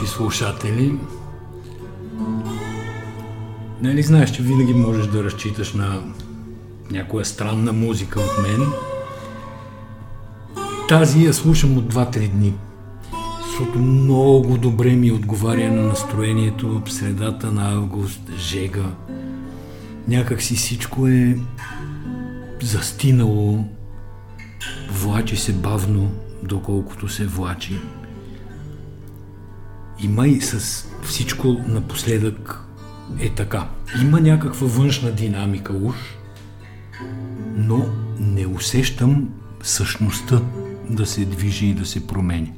наши 0.00 0.12
слушатели! 0.12 0.98
Нали 3.82 4.02
знаеш, 4.02 4.30
че 4.30 4.42
винаги 4.42 4.74
можеш 4.74 5.06
да 5.06 5.24
разчиташ 5.24 5.74
на 5.74 6.02
някоя 6.90 7.24
странна 7.24 7.72
музика 7.72 8.20
от 8.20 8.42
мен? 8.42 8.68
Тази 10.88 11.24
я 11.24 11.34
слушам 11.34 11.78
от 11.78 11.94
2-3 11.94 12.28
дни, 12.28 12.54
защото 13.46 13.78
много 13.78 14.58
добре 14.58 14.90
ми 14.90 15.12
отговаря 15.12 15.72
на 15.72 15.82
настроението 15.82 16.82
в 16.84 16.92
средата 16.92 17.52
на 17.52 17.72
август, 17.72 18.20
жега. 18.38 18.90
Някак 20.08 20.42
си 20.42 20.54
всичко 20.54 21.08
е 21.08 21.38
застинало, 22.62 23.64
влачи 24.90 25.36
се 25.36 25.52
бавно, 25.52 26.10
доколкото 26.42 27.08
се 27.08 27.26
влачи. 27.26 27.78
И 30.02 30.08
май 30.08 30.40
с 30.40 30.84
всичко 31.02 31.46
напоследък 31.48 32.60
е 33.20 33.30
така. 33.30 33.68
Има 34.02 34.20
някаква 34.20 34.66
външна 34.66 35.12
динамика 35.12 35.72
уж, 35.72 35.96
но 37.56 37.86
не 38.20 38.46
усещам 38.46 39.28
същността 39.62 40.40
да 40.90 41.06
се 41.06 41.24
движи 41.24 41.66
и 41.66 41.74
да 41.74 41.86
се 41.86 42.06
промени. 42.06 42.52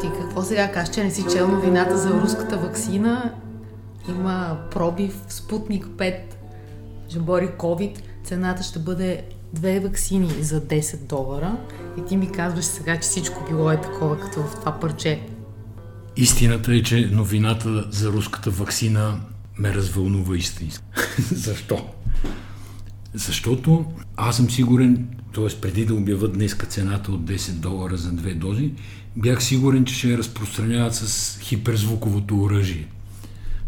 Ти 0.00 0.06
какво 0.20 0.42
сега 0.42 0.72
кажеш, 0.72 0.94
че 0.94 1.04
не 1.04 1.10
си 1.10 1.24
чел 1.32 1.48
новината 1.48 1.98
за 1.98 2.20
руската 2.20 2.56
вакцина? 2.56 3.34
Има 4.08 4.58
пробив 4.70 5.20
Спутник 5.28 5.86
5, 5.86 6.16
ще 7.08 7.18
бори 7.18 7.48
COVID. 7.48 7.98
Цената 8.24 8.62
ще 8.62 8.78
бъде 8.78 9.22
две 9.52 9.80
вакцини 9.80 10.28
за 10.40 10.60
10 10.60 10.96
долара. 10.96 11.56
И 11.98 12.04
ти 12.04 12.16
ми 12.16 12.32
казваш 12.32 12.64
сега, 12.64 12.94
че 12.94 13.00
всичко 13.00 13.44
било 13.50 13.70
е 13.70 13.80
такова, 13.80 14.20
като 14.20 14.42
в 14.42 14.54
това 14.60 14.72
парче. 14.80 15.20
Истината 16.16 16.74
е, 16.74 16.82
че 16.82 17.08
новината 17.12 17.86
за 17.90 18.12
руската 18.12 18.50
вакцина 18.50 19.20
ме 19.58 19.74
развълнува 19.74 20.36
истински. 20.36 20.84
Защо? 21.18 21.88
Защото 23.14 23.84
аз 24.16 24.36
съм 24.36 24.50
сигурен, 24.50 25.08
т.е. 25.34 25.60
преди 25.60 25.86
да 25.86 25.94
обявят 25.94 26.32
днес 26.32 26.56
цената 26.68 27.12
от 27.12 27.24
10 27.24 27.50
долара 27.50 27.96
за 27.96 28.12
две 28.12 28.34
дози, 28.34 28.70
бях 29.16 29.44
сигурен, 29.44 29.84
че 29.84 29.94
ще 29.94 30.08
я 30.08 30.18
разпространяват 30.18 30.94
с 30.94 31.38
хиперзвуковото 31.40 32.42
оръжие. 32.42 32.88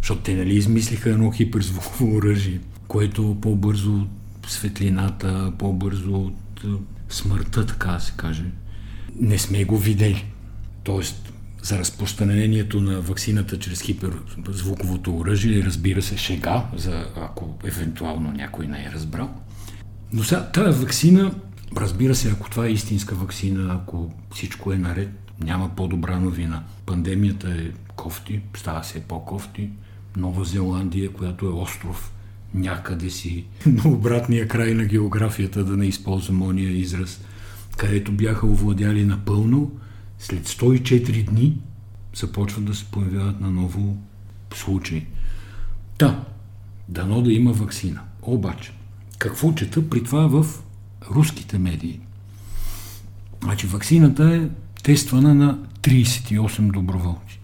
Защото 0.01 0.21
те 0.21 0.35
нали 0.35 0.55
измислиха 0.55 1.11
едно 1.11 1.31
хиперзвуково 1.31 2.17
оръжие, 2.17 2.61
което 2.89 3.37
по-бързо 3.41 3.95
от 3.95 4.51
светлината, 4.51 5.53
по-бързо 5.59 6.15
от 6.15 6.65
смъртта, 7.09 7.67
така 7.67 7.91
да 7.91 8.01
се 8.01 8.13
каже. 8.17 8.45
Не 9.21 9.39
сме 9.39 9.65
го 9.65 9.79
видели. 9.79 10.25
Тоест, 10.85 11.33
за 11.65 11.79
разпространението 11.79 12.81
на 12.81 13.01
вакцината 13.01 13.59
чрез 13.59 13.81
хиперзвуковото 13.81 15.17
оръжие, 15.17 15.63
разбира 15.63 16.03
се, 16.03 16.17
шега, 16.17 16.65
за 16.77 17.07
ако 17.17 17.59
евентуално 17.65 18.33
някой 18.33 18.67
не 18.67 18.79
е 18.79 18.91
разбрал. 18.95 19.31
Но 20.13 20.23
сега, 20.25 20.51
тази 20.51 20.81
вакцина, 20.81 21.35
разбира 21.77 22.15
се, 22.15 22.31
ако 22.31 22.51
това 22.51 22.67
е 22.67 22.73
истинска 22.73 23.15
вакцина, 23.15 23.75
ако 23.75 24.13
всичко 24.35 24.73
е 24.73 24.79
наред, 24.79 25.09
няма 25.41 25.71
по-добра 25.77 26.19
новина. 26.19 26.63
Пандемията 26.87 27.51
е 27.51 27.71
кофти, 27.97 28.41
става 28.57 28.85
се 28.85 29.01
по-кофти. 29.01 29.71
Нова 30.17 30.45
Зеландия, 30.45 31.13
която 31.13 31.47
е 31.47 31.53
остров 31.53 32.13
някъде 32.55 33.11
си 33.11 33.45
на 33.67 33.91
обратния 33.91 34.49
край 34.49 34.75
на 34.75 34.85
географията, 34.85 35.65
да 35.65 35.77
не 35.77 35.87
използвам 35.87 36.43
ония 36.43 36.71
израз, 36.71 37.21
където 37.77 38.13
бяха 38.13 38.47
овладяли 38.47 39.05
напълно, 39.05 39.73
след 40.25 40.49
104 40.49 41.25
дни 41.25 41.59
започват 42.15 42.65
да 42.65 42.75
се 42.75 42.85
появяват 42.85 43.41
на 43.41 43.51
ново 43.51 43.97
случаи. 44.55 45.07
Да, 45.99 46.25
дано 46.89 47.23
да 47.23 47.33
има 47.33 47.53
вакцина. 47.53 48.01
Обаче, 48.23 48.73
какво 49.19 49.53
чета 49.53 49.91
при 49.91 50.05
това 50.05 50.27
в 50.27 50.47
руските 51.11 51.59
медии? 51.59 52.01
Значи, 53.43 53.67
вакцината 53.67 54.35
е 54.35 54.49
тествана 54.83 55.35
на 55.35 55.59
38 55.83 56.73
доброволци. 56.73 57.41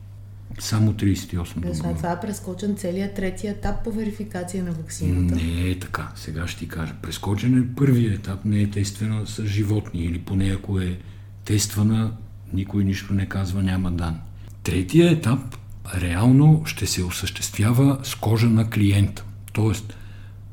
Само 0.59 0.93
38 0.93 1.55
доброволци. 1.55 1.97
Това 1.97 2.12
е 2.12 2.21
прескочен 2.21 2.77
целият 2.77 3.15
трети 3.15 3.47
етап 3.47 3.85
по 3.85 3.93
верификация 3.93 4.65
на 4.65 4.73
вакцината. 4.73 5.35
Не 5.35 5.71
е 5.71 5.79
така. 5.79 6.12
Сега 6.15 6.47
ще 6.47 6.59
ти 6.59 6.69
кажа. 6.69 6.95
Прескочен 7.03 7.59
е 7.59 7.75
първият 7.77 8.15
етап, 8.15 8.45
не 8.45 8.61
е 8.61 8.71
тествана 8.71 9.27
с 9.27 9.47
животни 9.47 10.01
или 10.01 10.19
поне 10.19 10.51
ако 10.51 10.81
е 10.81 10.99
тествана, 11.45 12.12
никой 12.55 12.84
нищо 12.84 13.15
не 13.15 13.27
казва, 13.27 13.62
няма 13.62 13.91
дан. 13.91 14.19
Третия 14.62 15.11
етап 15.11 15.56
реално 16.00 16.62
ще 16.65 16.87
се 16.87 17.05
осъществява 17.05 17.99
с 18.03 18.15
кожа 18.15 18.47
на 18.47 18.71
клиента. 18.71 19.25
Тоест, 19.53 19.94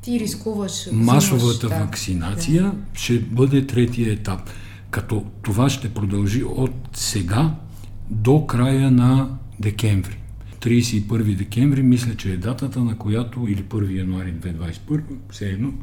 ти 0.02 0.20
рискуваш. 0.20 0.88
Масовата 0.92 1.68
взимаш, 1.68 1.84
вакцинация 1.84 2.64
да. 2.64 2.74
ще 2.94 3.20
бъде 3.20 3.68
третия 3.68 4.14
етап. 4.14 4.50
Като 4.90 5.26
това 5.42 5.70
ще 5.70 5.94
продължи 5.94 6.44
от 6.44 6.90
сега 6.94 7.56
до 8.10 8.46
края 8.46 8.92
на 8.92 9.30
декември. 9.60 10.18
31 10.62 11.36
декември, 11.36 11.84
мисля, 11.84 12.16
че 12.16 12.32
е 12.32 12.38
датата, 12.38 12.80
на 12.80 12.98
която, 12.98 13.48
или 13.48 13.64
1 13.64 13.98
януари 13.98 14.34
2021, 14.34 15.02
все 15.30 15.50
едно, 15.50 15.74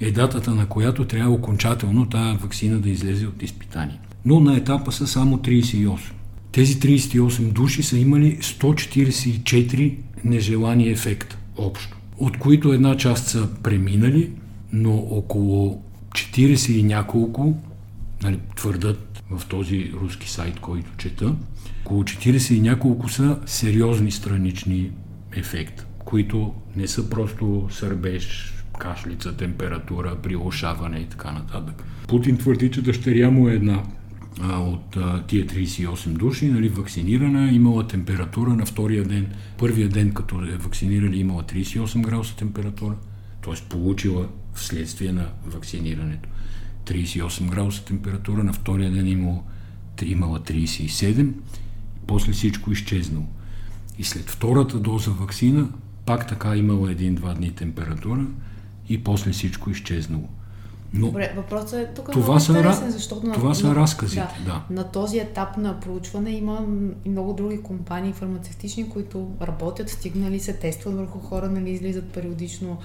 е 0.00 0.10
датата, 0.10 0.54
на 0.54 0.66
която 0.66 1.04
трябва 1.04 1.32
окончателно 1.32 2.08
тази 2.08 2.38
вакцина 2.38 2.78
да 2.78 2.90
излезе 2.90 3.26
от 3.26 3.42
изпитание. 3.42 4.00
Но 4.24 4.40
на 4.40 4.56
етапа 4.56 4.92
са 4.92 5.06
само 5.06 5.38
38. 5.38 5.98
Тези 6.52 6.80
38 6.80 7.52
души 7.52 7.82
са 7.82 7.98
имали 7.98 8.38
144 8.38 9.96
нежелани 10.24 10.88
ефекта 10.88 11.38
общо, 11.56 11.96
от 12.18 12.38
които 12.38 12.72
една 12.72 12.96
част 12.96 13.26
са 13.28 13.48
преминали, 13.62 14.30
но 14.72 14.96
около 14.96 15.82
40 16.10 16.72
и 16.72 16.82
няколко, 16.82 17.58
нали, 18.22 18.38
твърдат 18.56 19.22
в 19.30 19.46
този 19.46 19.92
руски 20.02 20.30
сайт, 20.30 20.60
който 20.60 20.90
чета, 20.96 21.34
около 21.84 22.02
40 22.02 22.54
и 22.54 22.60
няколко 22.60 23.08
са 23.08 23.38
сериозни 23.46 24.10
странични 24.10 24.90
ефекта, 25.36 25.86
които 26.04 26.54
не 26.76 26.86
са 26.86 27.10
просто 27.10 27.68
сърбеж, 27.70 28.54
кашлица, 28.78 29.36
температура, 29.36 30.16
прилошаване 30.22 30.98
и 30.98 31.06
така 31.06 31.32
нататък. 31.32 31.84
Путин 32.08 32.36
твърди, 32.36 32.70
че 32.70 32.82
дъщеря 32.82 33.30
му 33.30 33.48
е 33.48 33.54
една 33.54 33.82
а, 34.40 34.58
от 34.58 34.96
а, 34.96 35.22
тия 35.26 35.46
38 35.46 36.08
души, 36.08 36.46
нали, 36.46 36.68
вакцинирана, 36.68 37.52
имала 37.52 37.86
температура 37.86 38.50
на 38.50 38.66
втория 38.66 39.04
ден. 39.04 39.26
Първия 39.58 39.88
ден, 39.88 40.12
като 40.12 40.44
е 40.44 40.56
вакцинирали, 40.56 41.18
имала 41.18 41.42
38 41.42 42.00
градуса 42.00 42.36
температура, 42.36 42.94
т.е. 43.44 43.68
получила 43.68 44.28
вследствие 44.54 45.12
на 45.12 45.28
вакцинирането 45.46 46.28
38 46.86 47.50
градуса 47.50 47.84
температура, 47.84 48.44
на 48.44 48.52
втория 48.52 48.90
ден 48.90 49.06
имала, 49.06 49.42
имала 50.02 50.40
37, 50.40 51.32
после 52.06 52.32
всичко 52.32 52.72
изчезнало. 52.72 53.26
И 53.98 54.04
след 54.04 54.30
втората 54.30 54.78
доза 54.78 55.10
вакцина, 55.10 55.68
пак 56.06 56.28
така 56.28 56.56
имала 56.56 56.90
един-два 56.90 57.34
дни 57.34 57.50
температура 57.50 58.26
и 58.88 59.04
после 59.04 59.32
всичко 59.32 59.70
изчезнало. 59.70 60.28
Но 60.92 61.06
Добре, 61.06 61.32
въпросът 61.36 61.72
е 61.72 61.86
тук 61.94 62.10
това 62.12 62.24
много 62.24 62.40
са, 62.40 62.52
интересен, 62.52 62.90
защото 62.90 63.32
това 63.32 63.48
на, 63.48 63.54
са 63.54 63.74
разказите, 63.74 64.28
да, 64.44 64.44
да. 64.44 64.62
На 64.74 64.84
този 64.84 65.18
етап 65.18 65.56
на 65.56 65.80
проучване 65.80 66.30
има 66.30 66.66
много 67.06 67.32
други 67.32 67.62
компании 67.62 68.12
фармацевтични, 68.12 68.90
които 68.90 69.28
работят, 69.42 69.88
стигнали 69.88 70.40
се, 70.40 70.52
тестват 70.52 70.94
върху 70.94 71.18
хора, 71.18 71.48
нали, 71.48 71.70
излизат 71.70 72.12
периодично 72.12 72.78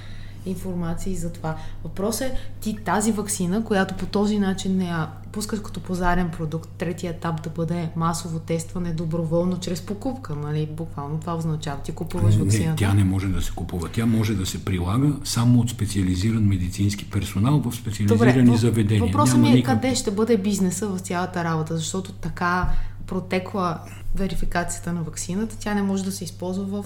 информации 0.46 1.16
за 1.16 1.32
това. 1.32 1.56
Въпросът 1.84 2.28
е 2.28 2.38
ти 2.62 2.76
тази 2.86 3.12
вакцина, 3.12 3.64
която 3.64 3.94
по 3.94 4.06
този 4.06 4.40
начин 4.40 4.78
не 4.78 4.86
я 4.86 5.10
пускаш 5.32 5.60
като 5.60 5.80
пазарен 5.80 6.30
продукт, 6.30 6.70
третия 6.78 7.12
етап 7.12 7.44
да 7.44 7.50
бъде 7.50 7.90
масово 7.96 8.40
тестване 8.40 8.94
доброволно 8.94 9.60
чрез 9.60 9.82
покупка, 9.82 10.36
нали? 10.36 10.70
Буквално 10.78 11.20
това 11.20 11.36
означава. 11.36 11.82
Ти 11.82 11.92
купуваш 11.92 12.36
вакцината. 12.36 12.70
Не, 12.70 12.76
тя 12.76 12.94
не 12.94 13.04
може 13.04 13.28
да 13.28 13.42
се 13.42 13.52
купува. 13.52 13.90
Тя 13.90 14.06
може 14.06 14.36
да 14.36 14.46
се 14.46 14.66
прилага 14.66 15.08
само 15.24 15.60
от 15.60 15.70
специализиран 15.70 16.44
медицински 16.44 17.10
персонал 17.10 17.60
в 17.60 17.76
специализирани 17.76 18.46
Добре, 18.46 18.58
заведения. 18.58 19.06
Въпросът 19.06 19.40
ми 19.40 19.50
е 19.50 19.54
никак... 19.54 19.82
къде 19.82 19.96
ще 19.96 20.12
бъде 20.12 20.38
бизнеса 20.38 20.88
в 20.88 21.00
цялата 21.00 21.44
работа, 21.44 21.78
защото 21.78 22.12
така 22.12 22.70
протекла 23.08 23.80
верификацията 24.16 24.94
на 24.94 25.04
вакцината, 25.04 25.58
тя 25.60 25.74
не 25.74 25.82
може 25.82 26.04
да 26.04 26.12
се 26.12 26.24
използва 26.24 26.66
в 26.66 26.86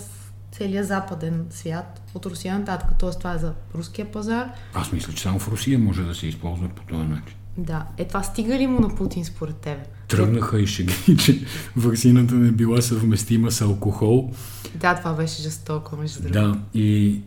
целия 0.59 0.83
западен 0.83 1.45
свят 1.49 2.01
от 2.13 2.25
Русия 2.25 2.59
нататък. 2.59 2.89
Тоест 2.99 3.17
това 3.17 3.33
е 3.33 3.37
за 3.37 3.53
руския 3.75 4.11
пазар. 4.11 4.49
Аз 4.73 4.91
мисля, 4.91 5.13
че 5.13 5.23
само 5.23 5.39
в 5.39 5.47
Русия 5.47 5.79
може 5.79 6.03
да 6.03 6.15
се 6.15 6.27
използва 6.27 6.69
по 6.69 6.81
този 6.81 7.07
начин. 7.07 7.35
Да. 7.57 7.85
Е 7.97 8.07
това 8.07 8.23
стига 8.23 8.59
ли 8.59 8.67
му 8.67 8.79
на 8.79 8.95
Путин 8.95 9.25
според 9.25 9.55
тебе? 9.55 9.83
Тръгнаха 10.07 10.61
и 10.61 10.67
шеги, 10.67 11.17
че 11.25 11.45
вакцината 11.75 12.35
не 12.35 12.51
била 12.51 12.81
съвместима 12.81 13.51
с 13.51 13.61
алкохол. 13.61 14.31
Да, 14.75 14.95
това 14.95 15.13
беше 15.13 15.41
жестоко, 15.41 15.95
между 15.95 16.21
другото. 16.21 16.39
Да, 16.39 16.79
и 16.79 17.21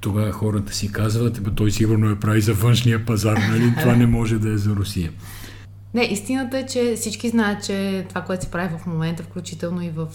тогава 0.00 0.32
хората 0.32 0.74
си 0.74 0.92
казват, 0.92 1.42
бе, 1.42 1.50
той 1.50 1.70
сигурно 1.70 2.10
е 2.10 2.20
прави 2.20 2.40
за 2.40 2.54
външния 2.54 3.06
пазар, 3.06 3.36
нали? 3.36 3.74
това 3.80 3.96
не 3.96 4.06
може 4.06 4.38
да 4.38 4.52
е 4.52 4.56
за 4.56 4.70
Русия. 4.70 5.12
Не, 5.94 6.02
истината 6.04 6.58
е, 6.58 6.66
че 6.66 6.94
всички 6.96 7.28
знаят, 7.28 7.64
че 7.64 8.06
това, 8.08 8.20
което 8.20 8.44
се 8.44 8.50
прави 8.50 8.78
в 8.78 8.86
момента, 8.86 9.22
включително 9.22 9.82
и 9.82 9.90
в 9.90 10.08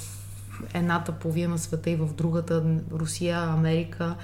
едната 0.74 1.12
половина 1.12 1.50
на 1.50 1.58
света 1.58 1.90
и 1.90 1.96
в 1.96 2.14
другата, 2.14 2.64
Русия, 2.92 3.40
Америка, 3.40 4.16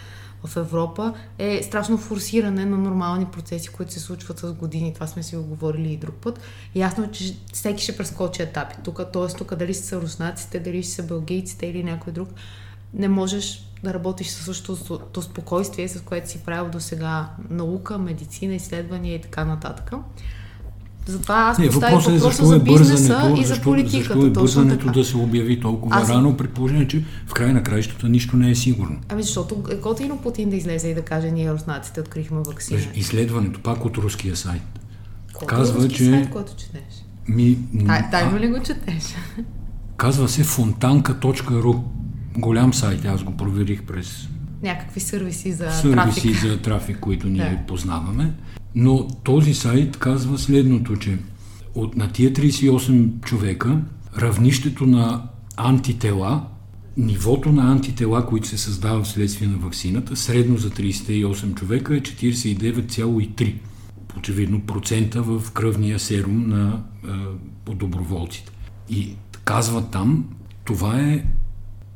в 0.44 0.58
Европа, 0.58 1.14
е 1.38 1.64
страшно 1.64 1.98
форсиране 1.98 2.66
на 2.66 2.78
нормални 2.78 3.26
процеси, 3.26 3.70
които 3.70 3.94
се 3.94 4.00
случват 4.00 4.40
с 4.40 4.54
години. 4.54 4.94
Това 4.94 5.08
сме 5.08 5.24
си 5.24 5.36
го 5.36 5.44
говорили 5.44 5.92
и 5.92 5.98
друг 5.98 6.16
път. 6.16 6.40
Ясно 6.76 7.04
е, 7.04 7.12
че 7.12 7.36
всеки 7.54 7.84
ще 7.84 7.98
прескочи 7.98 8.42
етапи. 8.42 8.76
Тук, 8.84 9.02
т.е. 9.14 9.38
тук 9.38 9.56
дали 9.56 9.74
са 9.74 10.02
руснаците, 10.02 10.60
дали 10.60 10.84
са 10.84 11.04
белгийците 11.04 11.66
или 11.68 11.84
някой 11.84 12.14
друг, 12.14 12.30
не 12.94 13.08
можеш 13.08 13.66
да 13.84 13.94
работиш 13.94 14.28
със 14.28 14.46
същото 14.46 15.22
спокойствие, 15.22 15.88
с 15.88 16.02
което 16.02 16.30
си 16.30 16.44
правил 16.46 16.72
до 16.72 16.80
сега 16.80 17.30
наука, 17.50 17.98
медицина, 17.98 18.56
изследвания 18.56 19.16
и 19.16 19.22
така 19.22 19.46
нататък. 19.46 19.92
Затова 21.10 21.36
аз 21.36 21.58
не, 21.58 21.68
поставих 21.68 21.96
въпроса, 21.96 22.14
е 22.14 22.20
защо 22.20 22.46
за 22.46 22.56
е 22.56 22.60
бизнеса 22.60 23.36
и 23.38 23.46
за 23.46 23.62
политиката. 23.62 24.14
Защо 24.14 24.26
е 24.26 24.30
бързането 24.30 24.92
да 24.92 25.06
се 25.06 25.18
обяви 25.18 25.60
толкова 25.60 25.96
аз... 25.96 26.10
рано, 26.10 26.38
при 26.38 26.48
положение, 26.48 26.88
че 26.88 27.04
в 27.28 27.34
край 27.34 27.54
на 27.54 27.64
краищата 27.64 28.10
нищо 28.10 28.38
не 28.38 28.50
е 28.50 28.56
сигурно. 28.56 29.00
Ами 29.10 29.24
защото 29.24 29.64
е 29.72 29.76
готино 29.76 30.18
Путин 30.18 30.50
да 30.50 30.56
излезе 30.56 30.88
и 30.88 30.94
да 30.94 31.02
каже, 31.02 31.32
ние 31.32 31.54
руснаците 31.54 32.00
открихме 32.00 32.38
вакцина. 32.38 32.80
Изследването, 32.96 33.60
пак 33.60 33.86
от 33.86 33.98
руския 33.98 34.36
сайт. 34.36 34.62
Кой 35.34 35.48
казва, 35.48 35.86
е 35.86 35.90
че... 35.90 36.06
сайт, 36.06 36.30
който 36.30 36.56
четеш? 36.56 37.06
Ми... 37.28 37.58
Тай, 37.88 38.10
тайно 38.12 38.40
ли 38.40 38.48
го 38.48 38.60
четеш? 38.60 39.04
Казва 39.98 40.30
се 40.30 40.44
fontanka.ru. 40.44 41.80
Голям 42.38 42.74
сайт, 42.74 43.06
аз 43.06 43.24
го 43.24 43.38
проверих 43.38 43.84
през... 43.84 44.28
Някакви 44.64 45.00
сервиси 45.00 45.52
за 45.52 45.72
сервиси 45.72 45.92
трафик. 45.92 46.24
Сервиси 46.24 46.48
за 46.48 46.62
трафик, 46.62 47.00
които 47.00 47.28
ние 47.28 47.50
да. 47.50 47.66
познаваме. 47.68 48.34
Но 48.76 49.08
този 49.24 49.54
сайт 49.54 49.98
казва 49.98 50.38
следното, 50.38 50.96
че 50.96 51.18
от, 51.76 51.96
на 51.96 52.12
тия 52.12 52.34
38 52.34 53.22
човека 53.22 53.82
равнището 54.18 54.86
на 54.86 55.24
антитела, 55.58 56.44
нивото 56.98 57.52
на 57.52 57.72
антитела, 57.72 58.26
които 58.26 58.48
се 58.48 58.58
създават 58.58 59.06
вследствие 59.06 59.48
на 59.48 59.58
вакцината, 59.58 60.16
средно 60.16 60.58
за 60.58 60.70
38 60.70 61.56
човека 61.56 61.96
е 61.96 62.02
49,3 62.02 63.54
очевидно 64.18 64.62
процента 64.62 65.22
в 65.22 65.52
кръвния 65.52 66.00
серум 66.00 66.50
на 66.50 66.82
е, 67.70 67.76
доброволците. 67.76 68.52
И 68.90 69.16
казва 69.46 69.90
там, 69.90 70.26
това 70.66 71.00
е 71.00 71.26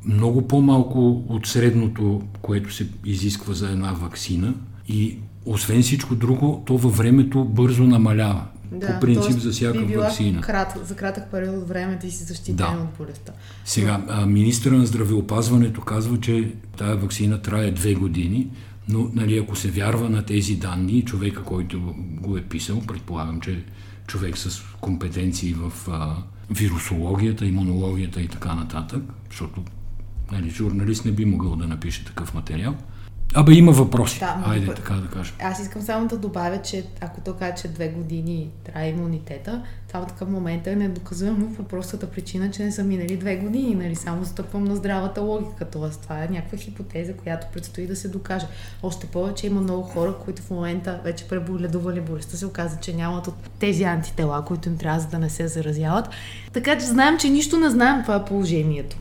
много 0.04 0.48
по-малко 0.48 1.24
от 1.28 1.46
средното, 1.46 2.22
което 2.42 2.74
се 2.74 2.88
изисква 3.04 3.54
за 3.54 3.70
една 3.70 3.92
вакцина 3.92 4.54
и 4.88 5.18
освен 5.46 5.82
всичко 5.82 6.14
друго, 6.14 6.62
то 6.66 6.78
във 6.78 6.96
времето 6.96 7.44
бързо 7.44 7.84
намалява. 7.84 8.44
Да, 8.72 8.94
по 8.94 9.00
принцип 9.00 9.38
за 9.38 9.50
всяка 9.50 9.78
би 9.78 9.86
била 9.86 10.04
вакцина. 10.04 10.40
Крат, 10.40 10.78
за 10.84 10.96
кратък 10.96 11.30
период 11.30 11.56
от 11.56 11.68
време 11.68 11.98
ти 11.98 12.10
си 12.10 12.24
защитен 12.24 12.56
да. 12.56 12.78
от 12.82 12.98
болестта. 12.98 13.32
Сега, 13.64 14.04
а, 14.08 14.26
министра 14.26 14.70
на 14.70 14.86
здравеопазването 14.86 15.80
казва, 15.80 16.20
че 16.20 16.52
тая 16.76 16.96
вакцина 16.96 17.42
трае 17.42 17.70
две 17.70 17.94
години, 17.94 18.50
но 18.88 19.10
нали, 19.14 19.38
ако 19.38 19.56
се 19.56 19.68
вярва 19.68 20.10
на 20.10 20.24
тези 20.24 20.56
данни, 20.56 21.04
човека, 21.04 21.42
който 21.42 21.94
го 22.20 22.36
е 22.36 22.42
писал, 22.42 22.80
предполагам, 22.80 23.40
че 23.40 23.64
човек 24.06 24.38
с 24.38 24.62
компетенции 24.80 25.54
в 25.54 25.72
а, 25.90 26.16
вирусологията, 26.50 27.46
имунологията 27.46 28.20
и 28.20 28.28
така 28.28 28.54
нататък, 28.54 29.02
защото 29.30 29.62
нали, 30.32 30.50
журналист 30.50 31.04
не 31.04 31.12
би 31.12 31.24
могъл 31.24 31.56
да 31.56 31.66
напише 31.66 32.04
такъв 32.04 32.34
материал, 32.34 32.76
Абе 33.34 33.52
има 33.52 33.72
въпроси. 33.72 34.18
Да, 34.18 34.42
Айде 34.46 34.66
бър... 34.66 34.76
така 34.76 34.94
да 34.94 35.08
кажем. 35.08 35.34
Аз 35.42 35.60
искам 35.60 35.82
само 35.82 36.08
да 36.08 36.16
добавя, 36.16 36.62
че 36.62 36.84
ако 37.00 37.20
то 37.20 37.34
каже, 37.34 37.52
че 37.62 37.68
две 37.68 37.88
години 37.88 38.50
трябва 38.64 38.86
имунитета, 38.88 39.62
това 39.88 40.06
към 40.06 40.32
момента 40.32 40.70
е 40.70 40.76
недоказуемо 40.76 41.54
по 41.54 41.64
простата 41.64 42.10
причина, 42.10 42.50
че 42.50 42.64
не 42.64 42.72
са 42.72 42.84
минали 42.84 43.16
две 43.16 43.36
години. 43.36 43.74
Нали? 43.74 43.94
Само 43.94 44.24
стъпвам 44.24 44.64
на 44.64 44.76
здравата 44.76 45.20
логика. 45.20 45.64
Това, 45.64 45.90
това 45.90 46.24
е 46.24 46.28
някаква 46.28 46.58
хипотеза, 46.58 47.12
която 47.12 47.46
предстои 47.52 47.86
да 47.86 47.96
се 47.96 48.08
докаже. 48.08 48.46
Още 48.82 49.06
повече 49.06 49.46
има 49.46 49.60
много 49.60 49.82
хора, 49.82 50.14
които 50.24 50.42
в 50.42 50.50
момента 50.50 51.00
вече 51.04 51.28
преболедували 51.28 52.00
болестта, 52.00 52.36
се 52.36 52.46
оказа, 52.46 52.76
че 52.80 52.96
нямат 52.96 53.26
от 53.26 53.34
тези 53.58 53.84
антитела, 53.84 54.44
които 54.44 54.68
им 54.68 54.78
трябва 54.78 55.00
за 55.00 55.06
да 55.06 55.18
не 55.18 55.30
се 55.30 55.48
заразяват. 55.48 56.08
Така 56.52 56.78
че 56.78 56.86
знаем, 56.86 57.18
че 57.18 57.30
нищо 57.30 57.56
не 57.56 57.70
знаем 57.70 58.02
това 58.02 58.14
е 58.14 58.24
положението. 58.24 58.96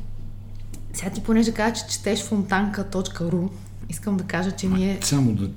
Сега 0.94 1.09
ти 1.09 1.24
понеже 1.24 1.51
кажа, 1.51 1.75
че 1.75 1.88
четеш 1.88 2.24
фонтанка.ру, 2.24 3.50
искам 3.94 4.18
да 4.18 4.24
кажа, 4.24 4.51
че 4.51 4.68
ние... 4.68 4.98
Само 5.01 5.31
да 5.31 5.50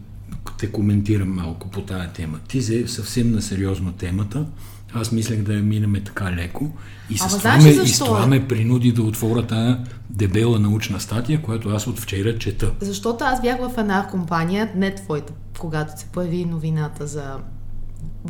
те 0.59 0.73
коментирам 0.73 1.35
малко 1.35 1.69
по 1.69 1.83
тая 1.83 2.13
тема. 2.13 2.39
Ти 2.49 2.59
взе 2.59 2.89
съвсем 2.89 3.33
на 3.33 3.43
сериозно 3.43 3.93
темата. 3.93 4.47
Аз 4.95 5.13
мислех 5.13 5.43
да 5.43 5.55
я 5.55 5.63
минеме 5.63 6.01
така 6.01 6.33
леко. 6.33 6.71
И 7.11 7.19
с, 7.19 7.39
това, 7.39 7.57
ме, 7.57 7.69
и 7.69 7.89
с 7.89 7.99
това 7.99 8.27
ме 8.27 8.49
принуди 8.49 8.93
да 8.93 9.03
отворя 9.03 9.47
тая 9.47 9.85
дебела 10.11 10.59
научна 10.59 11.01
статия, 11.01 11.43
която 11.43 11.69
аз 11.69 11.87
от 11.87 11.99
вчера 11.99 12.39
чета. 12.39 12.73
Защото 12.81 13.25
аз 13.25 13.43
бях 13.43 13.59
в 13.59 13.79
една 13.79 14.07
компания, 14.07 14.71
не 14.77 14.95
твоята, 14.95 15.33
когато 15.59 16.01
се 16.01 16.07
появи 16.07 16.45
новината 16.45 17.07
за 17.07 17.37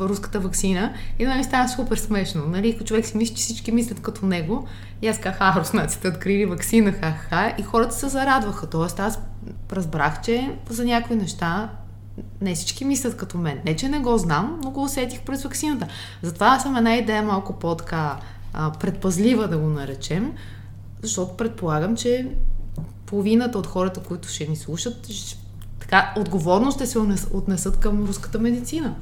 руската 0.00 0.40
вакцина 0.40 0.94
и 1.18 1.24
нали 1.24 1.44
става 1.44 1.68
супер 1.68 1.96
смешно. 1.96 2.46
Нали? 2.46 2.72
Ако 2.74 2.84
човек 2.84 3.06
си 3.06 3.16
мисли, 3.16 3.34
че 3.34 3.42
всички 3.42 3.72
мислят 3.72 4.00
като 4.00 4.26
него 4.26 4.66
и 5.02 5.08
аз 5.08 5.18
казах, 5.18 5.36
а, 5.40 5.60
руснаците 5.60 6.08
открили 6.08 6.46
вакцина, 6.46 6.92
ха-ха, 6.92 7.54
и 7.58 7.62
хората 7.62 7.94
се 7.94 8.08
зарадваха. 8.08 8.66
Тоест 8.66 9.00
аз 9.00 9.18
разбрах, 9.72 10.22
че 10.22 10.58
за 10.68 10.84
някои 10.84 11.16
неща 11.16 11.70
не 12.40 12.54
всички 12.54 12.84
мислят 12.84 13.16
като 13.16 13.38
мен. 13.38 13.60
Не, 13.64 13.76
че 13.76 13.88
не 13.88 13.98
го 13.98 14.18
знам, 14.18 14.60
но 14.64 14.70
го 14.70 14.82
усетих 14.82 15.20
през 15.20 15.42
вакцината. 15.42 15.86
Затова 16.22 16.46
аз 16.46 16.62
съм 16.62 16.76
една 16.76 16.96
идея 16.96 17.22
малко 17.22 17.52
по-така 17.52 18.16
предпазлива 18.80 19.48
да 19.48 19.58
го 19.58 19.66
наречем, 19.66 20.32
защото 21.02 21.36
предполагам, 21.36 21.96
че 21.96 22.28
половината 23.06 23.58
от 23.58 23.66
хората, 23.66 24.00
които 24.00 24.28
ще 24.28 24.46
ни 24.46 24.56
слушат, 24.56 25.08
така 25.80 26.14
отговорно 26.18 26.70
ще 26.70 26.86
се 26.86 26.98
отнесат 27.32 27.76
към 27.76 28.04
руската 28.04 28.38
медицина. 28.38 28.94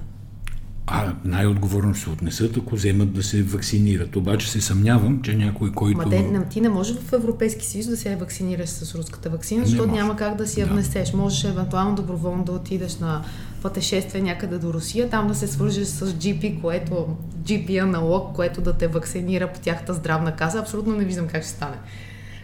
А 0.86 1.12
най-отговорно 1.24 1.94
се 1.94 2.10
отнесат, 2.10 2.56
ако 2.56 2.74
вземат 2.74 3.12
да 3.12 3.22
се 3.22 3.42
вакцинират. 3.42 4.16
Обаче 4.16 4.50
се 4.50 4.60
съмнявам, 4.60 5.22
че 5.22 5.34
някой, 5.34 5.72
който... 5.72 5.98
Ма 5.98 6.10
те, 6.10 6.40
ти 6.50 6.60
не 6.60 6.68
можеш 6.68 6.96
в 6.96 7.12
Европейски 7.12 7.66
съюз 7.66 7.86
да 7.86 7.96
се 7.96 8.16
вакцинираш 8.16 8.68
с 8.68 8.94
руската 8.94 9.30
вакцина, 9.30 9.66
защото 9.66 9.90
няма 9.90 10.16
как 10.16 10.36
да 10.36 10.46
си 10.46 10.60
я 10.60 10.66
да. 10.66 10.72
внесеш. 10.72 11.12
Можеш 11.12 11.44
евентуално 11.44 11.94
доброволно 11.94 12.44
да 12.44 12.52
отидеш 12.52 12.98
на 12.98 13.24
пътешествие 13.62 14.20
някъде 14.20 14.58
до 14.58 14.72
Русия, 14.72 15.10
там 15.10 15.28
да 15.28 15.34
се 15.34 15.46
свържеш 15.46 15.86
с 15.86 16.06
GP, 16.06 16.60
което 16.60 17.16
GP 17.42 17.82
аналог, 17.82 18.34
което 18.34 18.60
да 18.60 18.72
те 18.72 18.86
вакцинира 18.86 19.52
по 19.52 19.60
тяхта 19.60 19.94
здравна 19.94 20.36
каса. 20.36 20.58
Абсолютно 20.58 20.96
не 20.96 21.04
виждам 21.04 21.26
как 21.26 21.42
ще 21.42 21.50
стане. 21.50 21.76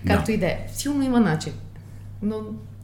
Както 0.06 0.26
да. 0.26 0.32
и 0.32 0.38
да 0.38 0.46
е. 0.46 0.66
Силно 0.72 1.02
има 1.02 1.20
начин, 1.20 1.52
но 2.22 2.36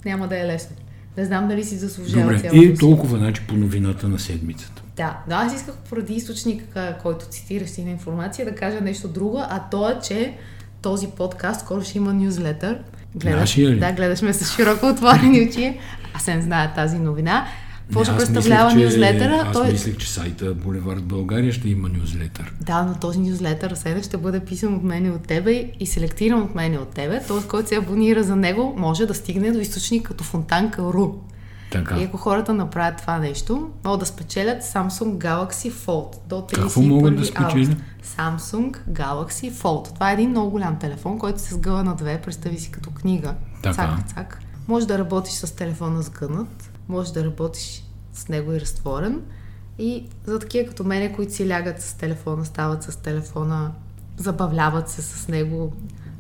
няма 0.05 0.29
да 0.29 0.41
е 0.41 0.47
лесно. 0.47 0.77
Не 1.17 1.25
знам 1.25 1.49
дали 1.49 1.65
си 1.65 1.77
заслужава 1.77 2.35
Добре, 2.35 2.51
и 2.53 2.75
толкова 2.75 3.19
значи 3.19 3.43
по 3.49 3.55
новината 3.55 4.09
на 4.09 4.19
седмицата. 4.19 4.83
Да, 4.97 5.19
да, 5.29 5.35
аз 5.35 5.55
исках 5.55 5.75
поради 5.75 6.15
източника, 6.15 6.97
който 7.03 7.27
цитираш 7.27 7.69
си 7.69 7.85
на 7.85 7.91
информация, 7.91 8.45
да 8.45 8.55
кажа 8.55 8.81
нещо 8.81 9.09
друго, 9.09 9.43
а 9.49 9.63
то 9.71 9.91
е, 9.91 9.99
че 10.03 10.35
този 10.83 11.07
подкаст 11.07 11.61
скоро 11.61 11.83
ще 11.83 11.99
има 11.99 12.15
нюзлетър. 12.15 12.79
Гледаш, 13.15 13.59
ли? 13.59 13.79
Да, 13.79 13.93
гледаш 13.93 14.23
ме 14.23 14.33
с 14.33 14.57
широко 14.57 14.87
отворени 14.87 15.49
очи. 15.49 15.79
Аз 16.15 16.27
не 16.27 16.43
знае 16.43 16.73
тази 16.75 16.99
новина. 16.99 17.47
Какво 17.87 18.05
ще 18.05 18.17
представлява 18.17 18.75
мислех, 18.75 18.85
нюзлетъра? 18.85 19.43
Аз 19.47 19.53
той... 19.53 19.73
мислех, 19.73 19.97
че 19.97 20.11
сайта 20.11 20.55
Боливард 20.55 21.05
България 21.05 21.53
ще 21.53 21.69
има 21.69 21.89
нюзлетър. 21.89 22.53
Да, 22.61 22.83
но 22.83 22.95
този 22.95 23.19
нюзлетър 23.19 23.75
сега 23.75 24.03
ще 24.03 24.17
бъде 24.17 24.41
писан 24.41 24.75
от 24.75 24.83
мен 24.83 25.07
и 25.07 25.11
от 25.11 25.27
тебе 25.27 25.71
и 25.81 25.87
селектиран 25.87 26.43
от 26.43 26.55
мен 26.55 26.75
и 26.75 26.79
от 26.79 26.89
тебе. 26.89 27.23
Този, 27.29 27.47
който 27.47 27.69
се 27.69 27.77
абонира 27.77 28.23
за 28.23 28.37
него, 28.37 28.75
може 28.79 29.07
да 29.07 29.15
стигне 29.15 29.53
до 29.53 29.59
източник 29.59 30.07
като 30.07 30.25
фонтанка.ру. 30.25 31.15
Така. 31.71 31.99
И 31.99 32.05
ако 32.05 32.17
хората 32.17 32.55
направят 32.55 33.01
това 33.01 33.19
нещо, 33.19 33.71
могат 33.85 34.01
да 34.01 34.07
спечелят 34.07 34.63
Samsung 34.63 35.19
Galaxy 35.19 35.73
Fold 35.73 36.17
до 36.29 36.35
31 36.35 36.55
Какво 36.55 36.83
могат 36.83 37.17
да 37.17 37.25
спечелят? 37.25 37.79
Samsung 38.05 38.77
Galaxy 38.91 39.53
Fold. 39.53 39.95
Това 39.95 40.11
е 40.11 40.15
един 40.15 40.31
много 40.31 40.51
голям 40.51 40.79
телефон, 40.79 41.19
който 41.19 41.41
се 41.41 41.55
сгъва 41.55 41.85
на 41.85 41.95
две, 41.95 42.21
представи 42.21 42.59
си 42.59 42.71
като 42.71 42.91
книга. 42.91 43.35
Така. 43.63 43.75
Цак, 43.75 44.15
цак. 44.15 44.39
Може 44.69 44.87
да 44.87 44.99
работиш 44.99 45.33
с 45.33 45.57
телефона 45.57 46.03
сгънат, 46.03 46.71
може 46.89 47.13
да 47.13 47.25
работиш 47.25 47.83
с 48.13 48.29
него 48.29 48.53
и 48.53 48.61
разтворен. 48.61 49.23
И 49.79 50.05
за 50.25 50.39
такива 50.39 50.69
като 50.69 50.85
мене, 50.85 51.13
които 51.13 51.33
си 51.33 51.49
лягат 51.49 51.83
с 51.83 51.95
телефона, 51.95 52.45
стават 52.45 52.83
с 52.83 52.97
телефона, 52.97 53.73
забавляват 54.17 54.89
се 54.89 55.03
с 55.03 55.29
него, 55.29 55.73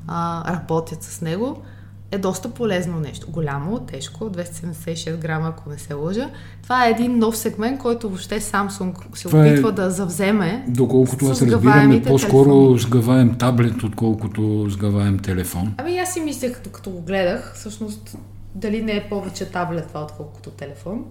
а, 0.06 0.52
работят 0.52 1.02
с 1.02 1.20
него, 1.20 1.62
е 2.10 2.18
доста 2.18 2.50
полезно 2.50 3.00
нещо. 3.00 3.26
Голямо, 3.30 3.80
тежко, 3.80 4.24
276 4.24 5.16
грама, 5.16 5.48
ако 5.48 5.70
не 5.70 5.78
се 5.78 5.94
лъжа. 5.94 6.30
Това 6.62 6.86
е 6.86 6.90
един 6.90 7.18
нов 7.18 7.36
сегмент, 7.36 7.78
който 7.78 8.08
въобще 8.08 8.40
Samsung 8.40 9.16
се 9.16 9.28
Това 9.28 9.46
е 9.46 9.50
опитва 9.50 9.68
е, 9.68 9.72
да 9.72 9.90
завземе. 9.90 10.64
Доколкото 10.68 11.26
аз 11.26 11.42
разбираме, 11.42 12.02
по-скоро 12.02 12.44
телефони. 12.44 12.78
сгъваем 12.78 13.34
таблет, 13.34 13.82
отколкото 13.82 14.66
сгъваем 14.68 15.18
телефон. 15.18 15.74
Ами 15.78 15.98
аз 15.98 16.14
си 16.14 16.20
мисля, 16.20 16.52
като, 16.52 16.70
като 16.70 16.90
го 16.90 17.00
гледах, 17.00 17.52
всъщност 17.54 18.16
дали 18.54 18.82
не 18.82 18.92
е 18.92 19.08
повече 19.08 19.50
таблет 19.50 19.88
това, 19.88 20.02
отколкото 20.02 20.50
телефон. 20.50 21.04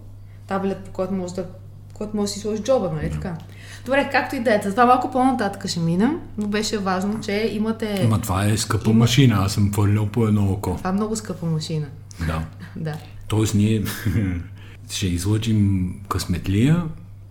Таблет, 0.48 0.78
по 0.78 0.92
който 0.92 1.14
може 1.14 1.34
да 1.34 1.46
който 1.98 2.18
може 2.18 2.28
да 2.28 2.34
си 2.34 2.40
сложи 2.40 2.64
джоба, 2.64 2.92
нали 2.96 3.12
така? 3.12 3.38
Добре, 3.86 4.10
както 4.12 4.36
и 4.36 4.40
да 4.40 4.54
е. 4.56 4.60
Това 4.60 4.86
малко 4.86 5.12
по-нататък 5.12 5.68
ще 5.68 5.80
минем, 5.80 6.20
но 6.38 6.48
беше 6.48 6.78
важно, 6.78 7.22
че 7.22 7.50
имате... 7.54 8.02
Ама 8.04 8.22
това 8.22 8.46
е 8.46 8.58
скъпа 8.58 8.94
машина, 8.94 9.36
аз 9.40 9.54
съм 9.54 9.74
хвърлял 9.74 10.06
по 10.06 10.28
едно 10.28 10.52
око. 10.52 10.76
Това 10.78 10.90
е 10.90 10.94
много 10.94 11.16
скъпа 11.16 11.46
машина. 11.46 11.86
Да. 12.28 12.42
Да. 12.76 12.94
Тоест 13.28 13.56
ние 13.56 13.84
ще 14.90 15.08
излъчим 15.08 15.94
късметлия, 16.10 16.84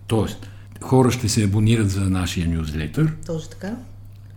тоест 0.06 0.48
хора 0.84 1.10
ще 1.10 1.28
се 1.28 1.44
абонират 1.44 1.90
за 1.90 2.00
нашия 2.00 2.48
нюзлетър 2.48 3.12
Точно 3.26 3.50
така. 3.50 3.76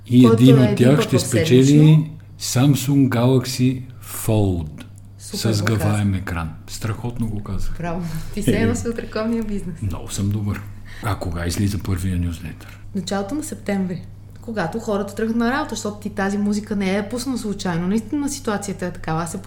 и 0.07 0.27
един 0.27 0.63
е 0.63 0.69
от 0.72 0.77
тях 0.77 1.01
ще 1.01 1.19
спечели. 1.19 2.10
Samsung 2.41 3.10
Galaxy 3.10 3.81
Fold 4.03 4.84
Супер 5.31 5.53
с 5.53 5.63
гаваем 5.63 6.13
екран. 6.13 6.50
Страхотно 6.67 7.27
го 7.27 7.43
казах. 7.43 7.77
Браво. 7.77 8.03
Ти 8.34 8.43
се 8.43 8.51
едно 8.51 8.75
си 8.75 8.88
от 8.89 9.00
рекламния 9.00 9.43
бизнес. 9.43 9.81
Много 9.81 10.12
съм 10.12 10.29
добър. 10.29 10.62
А 11.03 11.15
кога 11.15 11.46
излиза 11.46 11.79
първия 11.84 12.17
нюзлетър? 12.17 12.79
Началото 12.96 13.36
на 13.36 13.43
септември. 13.43 14.05
Когато 14.47 14.79
хората 14.79 15.15
тръгнат 15.15 15.35
на 15.35 15.51
работа, 15.51 15.75
защото 15.75 15.99
ти 15.99 16.09
тази 16.09 16.37
музика 16.37 16.75
не 16.75 16.97
е 16.97 17.09
пусна 17.09 17.37
случайно. 17.37 17.87
Наистина 17.87 18.29
ситуацията 18.29 18.85
е 18.85 18.91
такава. 18.91 19.21
Аз 19.21 19.31
се 19.31 19.41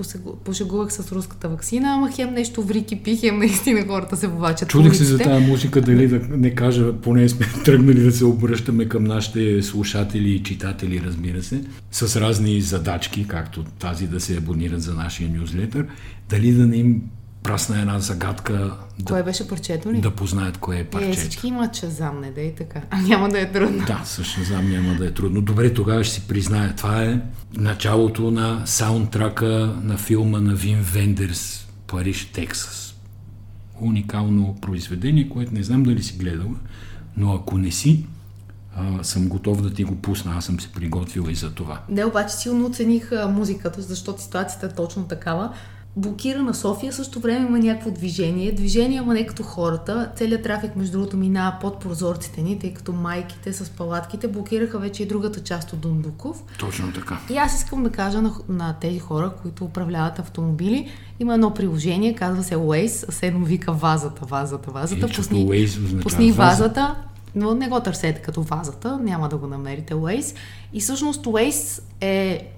пошегувах 0.44 0.92
с 0.92 1.12
руската 1.12 1.48
вакцина, 1.48 1.88
ама 1.94 2.10
хем 2.12 2.34
нещо 2.34 2.62
врики 2.62 3.02
пи, 3.02 3.16
хем 3.16 3.38
наистина 3.38 3.86
хората 3.86 4.16
се 4.16 4.28
повачат. 4.28 4.68
по 4.68 4.72
Чудех 4.72 4.96
се 4.96 5.04
за 5.04 5.18
тази 5.18 5.46
музика, 5.46 5.80
дали 5.80 6.08
да 6.08 6.20
не 6.36 6.54
кажа, 6.54 6.92
поне 6.92 7.28
сме 7.28 7.46
тръгнали 7.64 8.02
да 8.02 8.12
се 8.12 8.24
обръщаме 8.24 8.88
към 8.88 9.04
нашите 9.04 9.62
слушатели 9.62 10.30
и 10.30 10.42
читатели, 10.42 11.02
разбира 11.04 11.42
се, 11.42 11.64
с 11.90 12.20
разни 12.20 12.60
задачки, 12.60 13.28
както 13.28 13.62
тази 13.62 14.06
да 14.06 14.20
се 14.20 14.36
абонират 14.36 14.82
за 14.82 14.94
нашия 14.94 15.30
нюзлетър, 15.30 15.86
дали 16.30 16.52
да 16.52 16.66
не 16.66 16.76
им 16.76 17.02
прасна 17.42 17.80
една 17.80 18.00
загадка, 18.00 18.76
Кое 19.06 19.18
да, 19.18 19.24
беше 19.24 19.48
парчето 19.48 19.92
ли? 19.92 20.00
да 20.00 20.10
познаят 20.10 20.58
кое 20.58 20.76
е 20.76 20.80
Е, 20.80 20.84
парчето. 20.84 21.18
всички 21.18 21.46
имат 21.48 21.74
чазам, 21.74 22.20
не 22.20 22.30
да 22.30 22.40
и 22.40 22.54
така. 22.54 22.82
А 22.90 23.02
няма 23.02 23.28
да 23.28 23.40
е 23.40 23.52
трудно. 23.52 23.84
Да, 23.86 24.02
също 24.04 24.44
знам, 24.44 24.70
няма 24.70 24.94
да 24.94 25.06
е 25.06 25.10
трудно. 25.10 25.40
Добре, 25.42 25.74
тогава 25.74 26.04
ще 26.04 26.14
си 26.14 26.28
призная. 26.28 26.76
Това 26.76 27.02
е 27.04 27.20
началото 27.54 28.30
на 28.30 28.62
саундтрака 28.66 29.46
на 29.82 29.96
филма 29.98 30.40
на 30.40 30.54
Вин 30.54 30.78
Вендерс 30.82 31.66
Париж, 31.86 32.24
Тексас. 32.26 32.94
Уникално 33.80 34.56
произведение, 34.60 35.28
което 35.28 35.54
не 35.54 35.62
знам 35.62 35.82
дали 35.82 36.02
си 36.02 36.16
гледала, 36.16 36.54
но 37.16 37.34
ако 37.34 37.58
не 37.58 37.70
си, 37.70 38.06
а, 38.76 39.04
съм 39.04 39.28
готов 39.28 39.62
да 39.62 39.74
ти 39.74 39.84
го 39.84 39.96
пусна. 39.96 40.32
Аз 40.36 40.44
съм 40.44 40.60
се 40.60 40.68
приготвил 40.68 41.26
и 41.30 41.34
за 41.34 41.50
това. 41.50 41.80
Не, 41.88 42.04
обаче 42.04 42.34
силно 42.34 42.66
оцених 42.66 43.10
музиката, 43.28 43.82
защото 43.82 44.22
ситуацията 44.22 44.66
е 44.66 44.74
точно 44.74 45.04
такава. 45.04 45.52
Блокира 45.96 46.42
на 46.42 46.54
София, 46.54 46.92
също 46.92 47.20
време 47.20 47.46
има 47.46 47.58
някакво 47.58 47.90
движение. 47.90 48.52
Движение, 48.52 48.98
ама 48.98 49.14
не 49.14 49.26
като 49.26 49.42
хората. 49.42 50.10
Целият 50.16 50.42
трафик, 50.42 50.76
между 50.76 50.92
другото, 50.92 51.16
минава 51.16 51.56
под 51.60 51.80
прозорците 51.80 52.42
ни, 52.42 52.58
тъй 52.58 52.74
като 52.74 52.92
майките 52.92 53.52
с 53.52 53.70
палатките 53.70 54.28
блокираха 54.28 54.78
вече 54.78 55.02
и 55.02 55.06
другата 55.06 55.42
част 55.42 55.72
от 55.72 55.80
Дундуков. 55.80 56.42
Точно 56.58 56.92
така. 56.92 57.18
И 57.30 57.36
аз 57.36 57.54
искам 57.54 57.82
да 57.82 57.90
кажа 57.90 58.22
на, 58.22 58.34
на 58.48 58.76
тези 58.80 58.98
хора, 58.98 59.32
които 59.42 59.64
управляват 59.64 60.18
автомобили, 60.18 60.88
има 61.20 61.34
едно 61.34 61.54
приложение, 61.54 62.14
казва 62.14 62.44
се 62.44 62.56
Waze, 62.56 63.10
седно 63.10 63.44
вика 63.44 63.72
вазата, 63.72 64.26
вазата, 64.26 64.70
вазата. 64.70 65.00
Или 65.00 65.06
защото 65.06 65.34
Waze 65.34 66.02
пусни 66.02 66.32
ваза. 66.32 66.62
вазата, 66.62 66.96
но 67.34 67.54
не 67.54 67.68
го 67.68 67.80
търсете 67.80 68.22
като 68.22 68.42
вазата, 68.42 68.98
няма 69.02 69.28
да 69.28 69.36
го 69.36 69.46
намерите 69.46 69.94
Waze. 69.94 70.36
И 70.72 70.80
всъщност 70.80 71.24
Waze 71.24 71.82
е 72.00 72.48